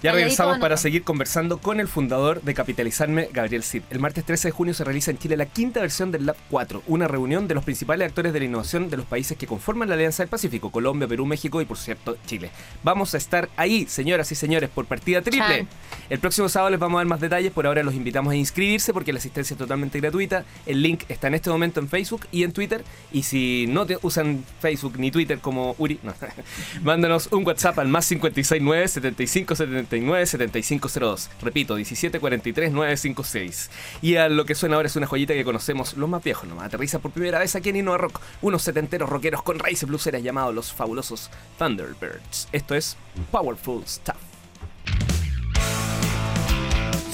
[0.03, 3.81] Ya regresamos para seguir conversando con el fundador de Capitalizarme, Gabriel Cid.
[3.89, 6.83] El martes 13 de junio se realiza en Chile la quinta versión del Lab 4,
[6.85, 9.95] una reunión de los principales actores de la innovación de los países que conforman la
[9.95, 12.51] Alianza del Pacífico, Colombia, Perú, México y por cierto Chile.
[12.83, 15.59] Vamos a estar ahí, señoras y señores, por partida triple.
[15.59, 15.67] Chan.
[16.11, 18.93] El próximo sábado les vamos a dar más detalles, por ahora los invitamos a inscribirse
[18.93, 20.45] porque la asistencia es totalmente gratuita.
[20.67, 22.83] El link está en este momento en Facebook y en Twitter.
[23.11, 26.13] Y si no te usan Facebook ni Twitter como Uri, no,
[26.83, 31.29] mándanos un WhatsApp al más 569 7579 7502.
[31.41, 33.71] Repito, 1743 956.
[34.01, 36.65] Y a lo que suena ahora es una joyita que conocemos los más viejos nomás.
[36.65, 40.53] Aterriza por primera vez aquí en Innova Rock, unos setenteros rockeros con raíces bluseras llamados
[40.53, 42.49] los fabulosos Thunderbirds.
[42.51, 42.97] Esto es
[43.31, 44.15] Powerful Stuff.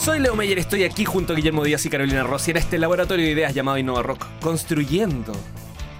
[0.05, 3.25] Soy Leo Meyer, estoy aquí junto a Guillermo Díaz y Carolina Rossi en este laboratorio
[3.25, 5.33] de ideas llamado Innova Rock, construyendo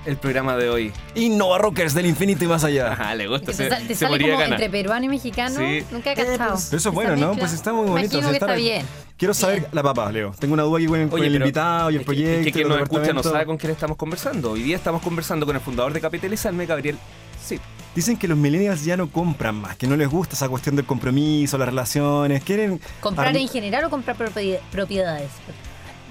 [0.06, 0.94] el programa de hoy.
[1.16, 2.94] Innova Rockers del infinito y más allá.
[2.94, 5.60] Ajá, le gusta, se, te, se sale moría como entre peruano y mexicano.
[5.60, 5.84] Sí.
[5.92, 6.58] Nunca he cachado.
[6.70, 7.28] Pero eso es bueno, ¿no?
[7.30, 7.40] mezcla.
[7.40, 8.18] Pues está muy bonito.
[8.18, 8.86] Imagino que está bien.
[9.18, 10.32] Quiero saber la papa, Leo.
[10.38, 12.40] Tengo una duda aquí con el, Oye, invitado y el es que- proyecto.
[12.40, 14.52] Es que quien nos escucha no sabe con quién estamos conversando.
[14.52, 16.98] Hoy día estamos conversando con el fundador de Capitalizarme, Gabriel.
[17.44, 17.60] Sí.
[17.96, 20.84] Dicen que los millennials ya no compran más, que no les gusta esa cuestión del
[20.86, 22.44] compromiso, las relaciones.
[22.44, 22.82] Quieren.
[23.00, 25.30] ¿Comprar en general o comprar propied- propiedades?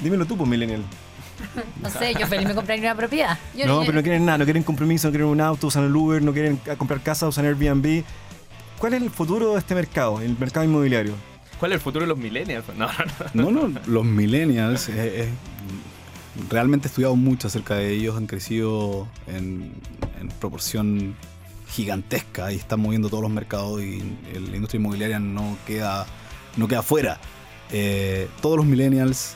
[0.02, 0.82] Dímelo tú, pues, millennial.
[1.82, 3.38] No sé, yo feliz me compraría una propiedad.
[3.56, 5.94] Yo- no, pero no quieren nada, no quieren compromiso, no quieren un auto, usan el
[5.96, 8.02] Uber, no quieren a comprar casa, usan Airbnb.
[8.78, 11.14] ¿Cuál es el futuro de este mercado, el mercado inmobiliario?
[11.58, 12.64] ¿Cuál es el futuro de los millennials?
[12.76, 12.88] No,
[13.34, 13.68] no, no.
[13.68, 15.28] No, los millennials, eh, eh,
[16.50, 19.72] realmente he estudiado mucho acerca de ellos, han crecido en,
[20.20, 21.14] en proporción
[21.68, 24.02] gigantesca y están moviendo todos los mercados y
[24.34, 26.06] el- la industria inmobiliaria no queda,
[26.56, 27.18] no queda fuera.
[27.70, 29.34] Eh, todos los millennials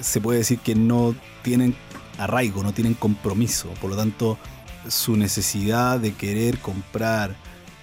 [0.00, 1.74] se puede decir que no tienen
[2.18, 4.38] arraigo, no tienen compromiso, por lo tanto
[4.88, 7.34] su necesidad de querer comprar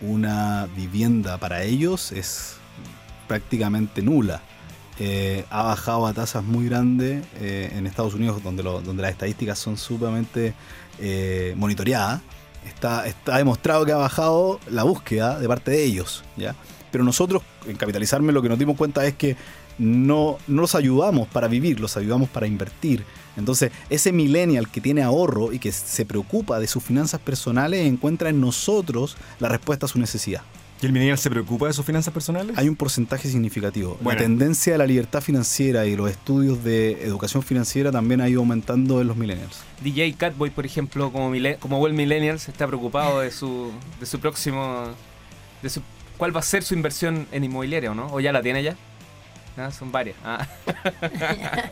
[0.01, 2.55] una vivienda para ellos es
[3.27, 4.41] prácticamente nula.
[4.99, 9.59] Eh, ha bajado a tasas muy grandes eh, en Estados Unidos, donde, donde las estadísticas
[9.59, 10.53] son sumamente
[10.99, 12.21] eh, monitoreadas.
[12.65, 16.23] Está, está demostrado que ha bajado la búsqueda de parte de ellos.
[16.35, 16.55] ¿ya?
[16.91, 19.35] Pero nosotros, en Capitalizarme, lo que nos dimos cuenta es que
[19.79, 23.03] no, no los ayudamos para vivir, los ayudamos para invertir.
[23.37, 28.29] Entonces, ese millennial que tiene ahorro y que se preocupa de sus finanzas personales encuentra
[28.29, 30.41] en nosotros la respuesta a su necesidad.
[30.81, 32.55] ¿Y el millennial se preocupa de sus finanzas personales?
[32.57, 33.97] Hay un porcentaje significativo.
[34.01, 34.19] Bueno.
[34.19, 38.41] La tendencia de la libertad financiera y los estudios de educación financiera también ha ido
[38.41, 39.59] aumentando en los millennials.
[39.81, 44.19] DJ Catboy, por ejemplo, como, como buen millennial, se está preocupado de su, de su
[44.19, 44.89] próximo...
[45.63, 45.81] De su,
[46.17, 48.07] ¿Cuál va a ser su inversión en inmobiliaria o no?
[48.11, 48.75] ¿O ya la tiene ya?
[49.57, 50.15] Ah, son varias.
[50.23, 50.47] Ah.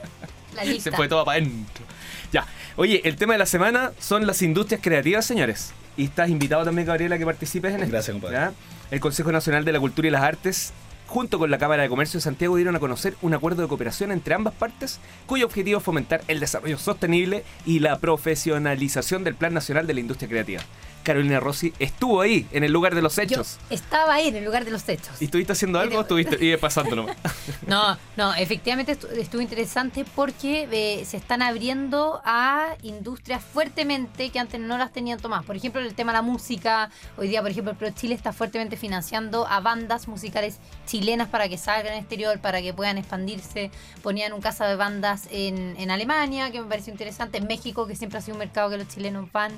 [0.56, 1.84] La Se fue todo para adentro.
[2.32, 2.46] Ya.
[2.78, 5.74] Oye, el tema de la semana son las industrias creativas, señores.
[5.98, 7.92] y estás invitado también, Gabriela, a que participes en esto.
[7.92, 8.36] Gracias, compadre.
[8.36, 8.54] ¿ya?
[8.92, 10.72] El Consejo Nacional de la Cultura y las Artes,
[11.08, 14.12] junto con la Cámara de Comercio de Santiago, dieron a conocer un acuerdo de cooperación
[14.12, 19.54] entre ambas partes, cuyo objetivo es fomentar el desarrollo sostenible y la profesionalización del Plan
[19.54, 20.62] Nacional de la Industria Creativa.
[21.06, 23.58] Carolina Rossi estuvo ahí, en el lugar de los Yo hechos.
[23.70, 25.22] estaba ahí en el lugar de los techos.
[25.22, 27.16] ¿Y estuviste haciendo algo o estuviste ibas pasando nomás?
[27.68, 34.40] No, no, efectivamente estu- estuvo interesante porque eh, se están abriendo a industrias fuertemente que
[34.40, 35.46] antes no las tenían tomadas.
[35.46, 36.90] Por ejemplo, el tema de la música.
[37.18, 41.48] Hoy día, por ejemplo, el Pro Chile está fuertemente financiando a bandas musicales chilenas para
[41.50, 43.72] que salgan al exterior, para que puedan expandirse.
[44.04, 47.96] Ponían un casa de bandas en, en Alemania, que me pareció interesante, en México, que
[47.96, 49.52] siempre ha sido un mercado que los chilenos van.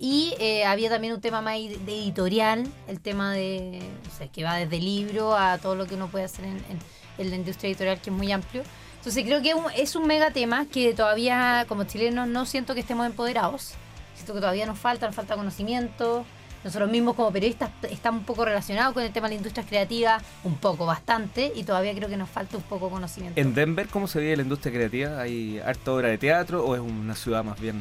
[0.00, 3.80] Y eh, había también un tema más de editorial, el tema de,
[4.12, 6.98] o sea, que va desde libro a todo lo que uno puede hacer en, en-
[7.18, 8.62] en la industria editorial, que es muy amplio.
[8.98, 12.74] Entonces creo que es un, es un mega tema que todavía como chilenos no siento
[12.74, 13.72] que estemos empoderados.
[14.14, 16.24] Siento que todavía nos falta, nos falta conocimiento.
[16.64, 20.22] Nosotros mismos como periodistas estamos un poco relacionados con el tema de las industrias creativas,
[20.42, 23.40] un poco, bastante, y todavía creo que nos falta un poco conocimiento.
[23.40, 25.20] ¿En Denver cómo se vive la industria creativa?
[25.20, 27.80] ¿Hay harta obra de teatro o es una ciudad más bien...?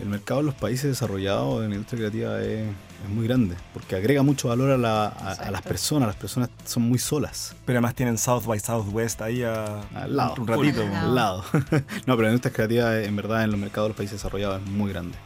[0.00, 2.66] El mercado en los países desarrollados en la industria creativa es,
[3.04, 6.08] es muy grande, porque agrega mucho valor a, la- a- a las personas.
[6.08, 7.54] Las personas son muy solas.
[7.64, 10.34] Pero además tienen South by Southwest ahí a, Al lado.
[10.38, 10.82] un ratito.
[10.82, 11.04] Al lado.
[11.06, 11.44] Al lado.
[12.06, 14.68] no, pero la industria creativa en verdad en los mercados de los países desarrollados es
[14.68, 15.16] muy grande.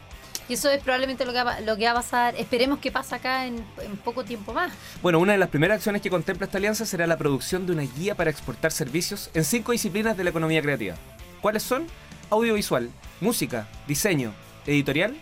[0.47, 3.13] Y eso es probablemente lo que, va, lo que va a pasar, esperemos que pase
[3.15, 4.71] acá en, en poco tiempo más.
[5.01, 7.83] Bueno, una de las primeras acciones que contempla esta alianza será la producción de una
[7.83, 10.95] guía para exportar servicios en cinco disciplinas de la economía creativa.
[11.41, 11.85] ¿Cuáles son?
[12.31, 12.89] Audiovisual,
[13.21, 14.31] música, diseño,
[14.67, 15.15] editorial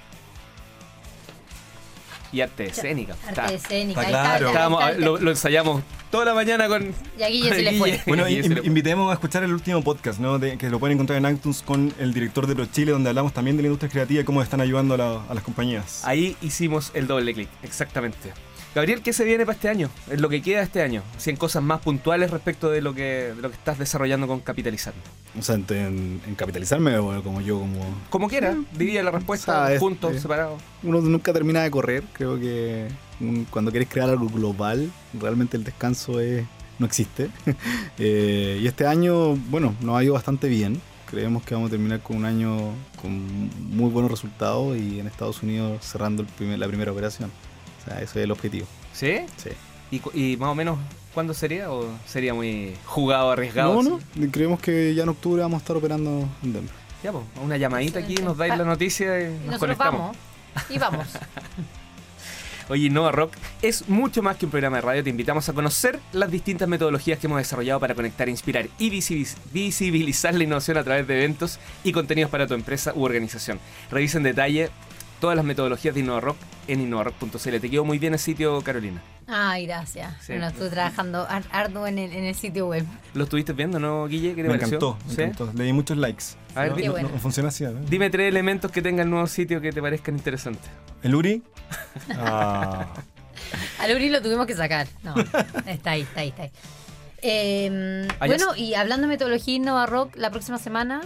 [2.32, 3.13] y arte escénica.
[3.30, 4.02] Está- Arte escénica.
[4.02, 4.47] está claro.
[4.47, 6.93] estábamos- está el lo, lo ensayamos toda la mañana con...
[7.17, 7.80] Y aquí ya se le Guille.
[7.80, 8.02] fue.
[8.08, 8.65] Bueno, in- fue.
[8.65, 10.38] invitemos a escuchar el último podcast, ¿no?
[10.39, 13.34] De- que lo pueden encontrar en iTunes con el director de Pro Chile, donde hablamos
[13.34, 16.04] también de la industria creativa y cómo están ayudando a, la- a las compañías.
[16.06, 18.34] Ahí hicimos el doble clic, exactamente.
[18.75, 19.89] Gabriel, ¿qué se viene para este año?
[20.12, 21.01] Es lo que queda este año.
[21.17, 24.99] 100 cosas más puntuales respecto de lo que, de lo que estás desarrollando con Capitalizando.
[25.38, 27.80] O sea, en, en- en capitalizarme o como yo, como...
[28.12, 30.62] Como quieras, diría la respuesta, es- juntos, separados.
[30.84, 32.03] Uno nunca termina de correr.
[32.13, 32.88] Creo que
[33.49, 36.45] cuando quieres crear algo global, realmente el descanso es,
[36.77, 37.30] no existe.
[37.99, 40.80] Eh, y este año, bueno, nos ha ido bastante bien.
[41.10, 42.58] Creemos que vamos a terminar con un año
[43.01, 47.32] con muy buenos resultados y en Estados Unidos cerrando el primer- la primera operación.
[47.88, 48.67] Sea, ese es el objetivo.
[48.93, 49.19] ¿Sí?
[49.38, 50.02] Sí.
[50.13, 50.78] ¿Y, más o menos
[51.13, 51.71] cuándo sería?
[51.71, 53.82] ¿O sería muy jugado, arriesgado?
[53.82, 54.06] No, así?
[54.15, 56.73] no, creemos que ya en octubre vamos a estar operando en Denver.
[57.04, 60.00] Ya, pues, una llamadita aquí, nos dais la noticia y Y nos nosotros conectamos.
[60.02, 60.17] vamos.
[60.71, 61.08] Y vamos.
[62.69, 65.02] Oye, Innova Rock es mucho más que un programa de radio.
[65.04, 69.38] Te invitamos a conocer las distintas metodologías que hemos desarrollado para conectar, inspirar y visibiliz-
[69.54, 73.58] visibilizar la innovación a través de eventos y contenidos para tu empresa u organización.
[73.89, 74.69] Revisa en detalle
[75.19, 77.38] todas las metodologías de Innova Rock en innovarock.cl.
[77.60, 79.01] Te quedó muy bien el sitio, Carolina.
[79.27, 80.13] Ay, gracias.
[80.21, 80.34] Sí.
[80.34, 82.86] Bueno, estuve trabajando ar- arduo en el, en el sitio web.
[83.13, 84.30] ¿Lo estuviste viendo, no, Guille?
[84.36, 84.77] ¿Qué te Me pareció?
[84.77, 85.21] encantó, me ¿Sí?
[85.21, 85.51] encantó.
[85.53, 86.23] Le di muchos likes.
[86.56, 87.10] A ver, no, di- Qué no- bueno.
[87.13, 87.73] no funciona así, ¿eh?
[87.89, 90.69] Dime tres elementos que tenga el nuevo sitio que te parezcan interesantes.
[91.03, 91.43] ¿El Uri?
[92.15, 92.88] Ah,
[93.80, 94.88] Al Uri lo tuvimos que sacar.
[95.03, 95.13] No,
[95.65, 96.51] está ahí, está ahí, está ahí.
[97.21, 101.01] Eh, ya bueno, y hablando de metodología Innova Rock, la próxima semana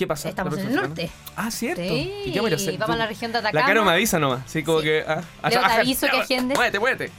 [0.00, 0.30] ¿Qué pasa?
[0.30, 1.08] estamos la en el norte.
[1.08, 1.32] semana?
[1.36, 1.82] Ah, cierto.
[1.82, 2.78] Sí, ¿Y qué voy a hacer?
[2.78, 3.66] vamos a la región de La Atacama.
[3.66, 4.84] Caro me avisa nomás, así como Sí.
[4.86, 5.04] que...
[5.06, 6.56] Ah, Leo, te aviso que agendes.
[6.56, 7.12] Muévete, muévete.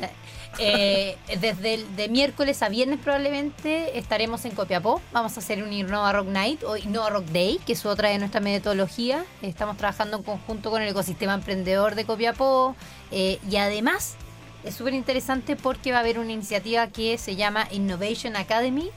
[0.58, 5.02] Eh, desde el, de miércoles a viernes probablemente estaremos en Copiapó.
[5.14, 8.18] Vamos a hacer un Innova Rock Night o Innova Rock Day, que es otra de
[8.18, 9.24] nuestra metodología.
[9.42, 12.76] Estamos trabajando en conjunto con el ecosistema emprendedor de Copiapó.
[13.12, 14.16] eh, y además
[14.64, 18.90] es súper interesante porque va a haber una iniciativa que se llama Innovation Academy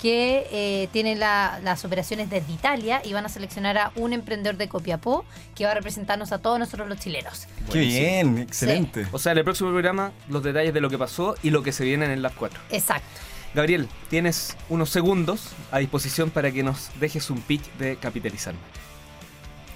[0.00, 4.56] que eh, tiene la- las operaciones desde Italia y van a seleccionar a un emprendedor
[4.56, 7.46] de Copiapó que va a representarnos a todos nosotros los chilenos.
[7.72, 9.06] qué bien, excelente.
[9.12, 11.72] O sea, en el próximo programa, los detalles de lo que pasó y lo que
[11.72, 12.60] se viene en las 4.
[12.70, 13.06] Exacto.
[13.54, 18.60] Gabriel, tienes unos segundos a disposición para que nos dejes un pitch de capitalizarme.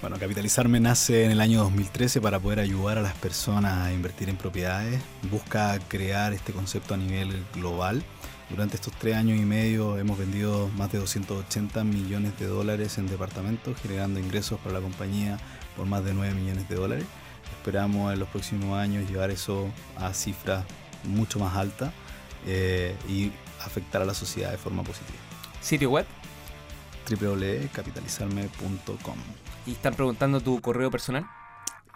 [0.01, 4.29] Bueno, Capitalizarme nace en el año 2013 para poder ayudar a las personas a invertir
[4.29, 4.99] en propiedades.
[5.29, 8.03] Busca crear este concepto a nivel global.
[8.51, 13.07] Durante estos tres años y medio hemos vendido más de 280 millones de dólares en
[13.07, 15.39] departamentos, generando ingresos para la compañía
[15.77, 17.05] por más de 9 millones de dólares.
[17.57, 20.65] Esperamos en los próximos años llevar eso a cifras
[21.05, 21.93] mucho más altas
[22.45, 23.31] eh, y
[23.61, 25.19] afectar a la sociedad de forma positiva.
[25.61, 26.05] Sitio web.
[27.09, 29.15] www.capitalizarme.com
[29.65, 31.25] Y están preguntando tu correo personal.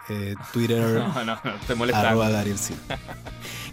[0.08, 2.08] Eh, Twitter, No, no, no, te molesta.
[2.10, 2.76] arroba Gabriel Sil.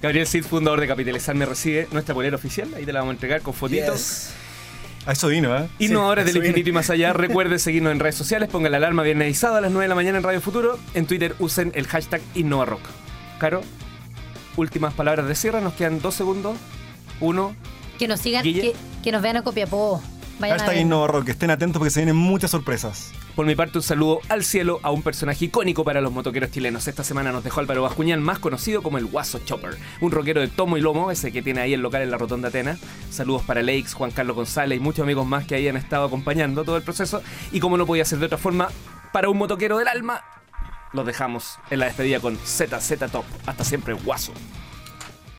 [0.01, 2.73] Gabriel Cid, fundador de Capitalizarme, recibe nuestra polera oficial.
[2.75, 4.29] Ahí te la vamos a entregar con fotitos.
[5.05, 5.67] A eso vino, ¿eh?
[5.79, 7.11] Innovadores eso del infinito y más allá.
[7.13, 8.49] Recuerde seguirnos en redes sociales.
[8.49, 10.79] Ponga la alarma viernesizado a las 9 de la mañana en Radio Futuro.
[10.93, 12.81] En Twitter usen el hashtag InnovaRock.
[13.38, 13.61] Caro,
[14.55, 15.59] últimas palabras de cierre.
[15.61, 16.57] Nos quedan dos segundos.
[17.19, 17.53] Uno.
[17.99, 18.73] Que nos sigan, que,
[19.03, 20.01] que nos vean a Copiapó.
[20.43, 23.13] Vayan Hashtag que estén atentos porque se vienen muchas sorpresas.
[23.33, 26.85] Por mi parte, un saludo al cielo a un personaje icónico para los motoqueros chilenos.
[26.85, 30.49] Esta semana nos dejó Álvaro Bascuñán, más conocido como el Guaso Chopper, un rockero de
[30.49, 32.79] tomo y lomo, ese que tiene ahí el local en la Rotonda Atenas.
[33.09, 36.65] Saludos para Lakes, Juan Carlos González y muchos amigos más que ahí han estado acompañando
[36.65, 37.23] todo el proceso.
[37.53, 38.67] Y como no podía ser de otra forma,
[39.13, 40.25] para un motoquero del alma,
[40.91, 43.23] los dejamos en la despedida con ZZ Top.
[43.45, 44.33] Hasta siempre, Guaso.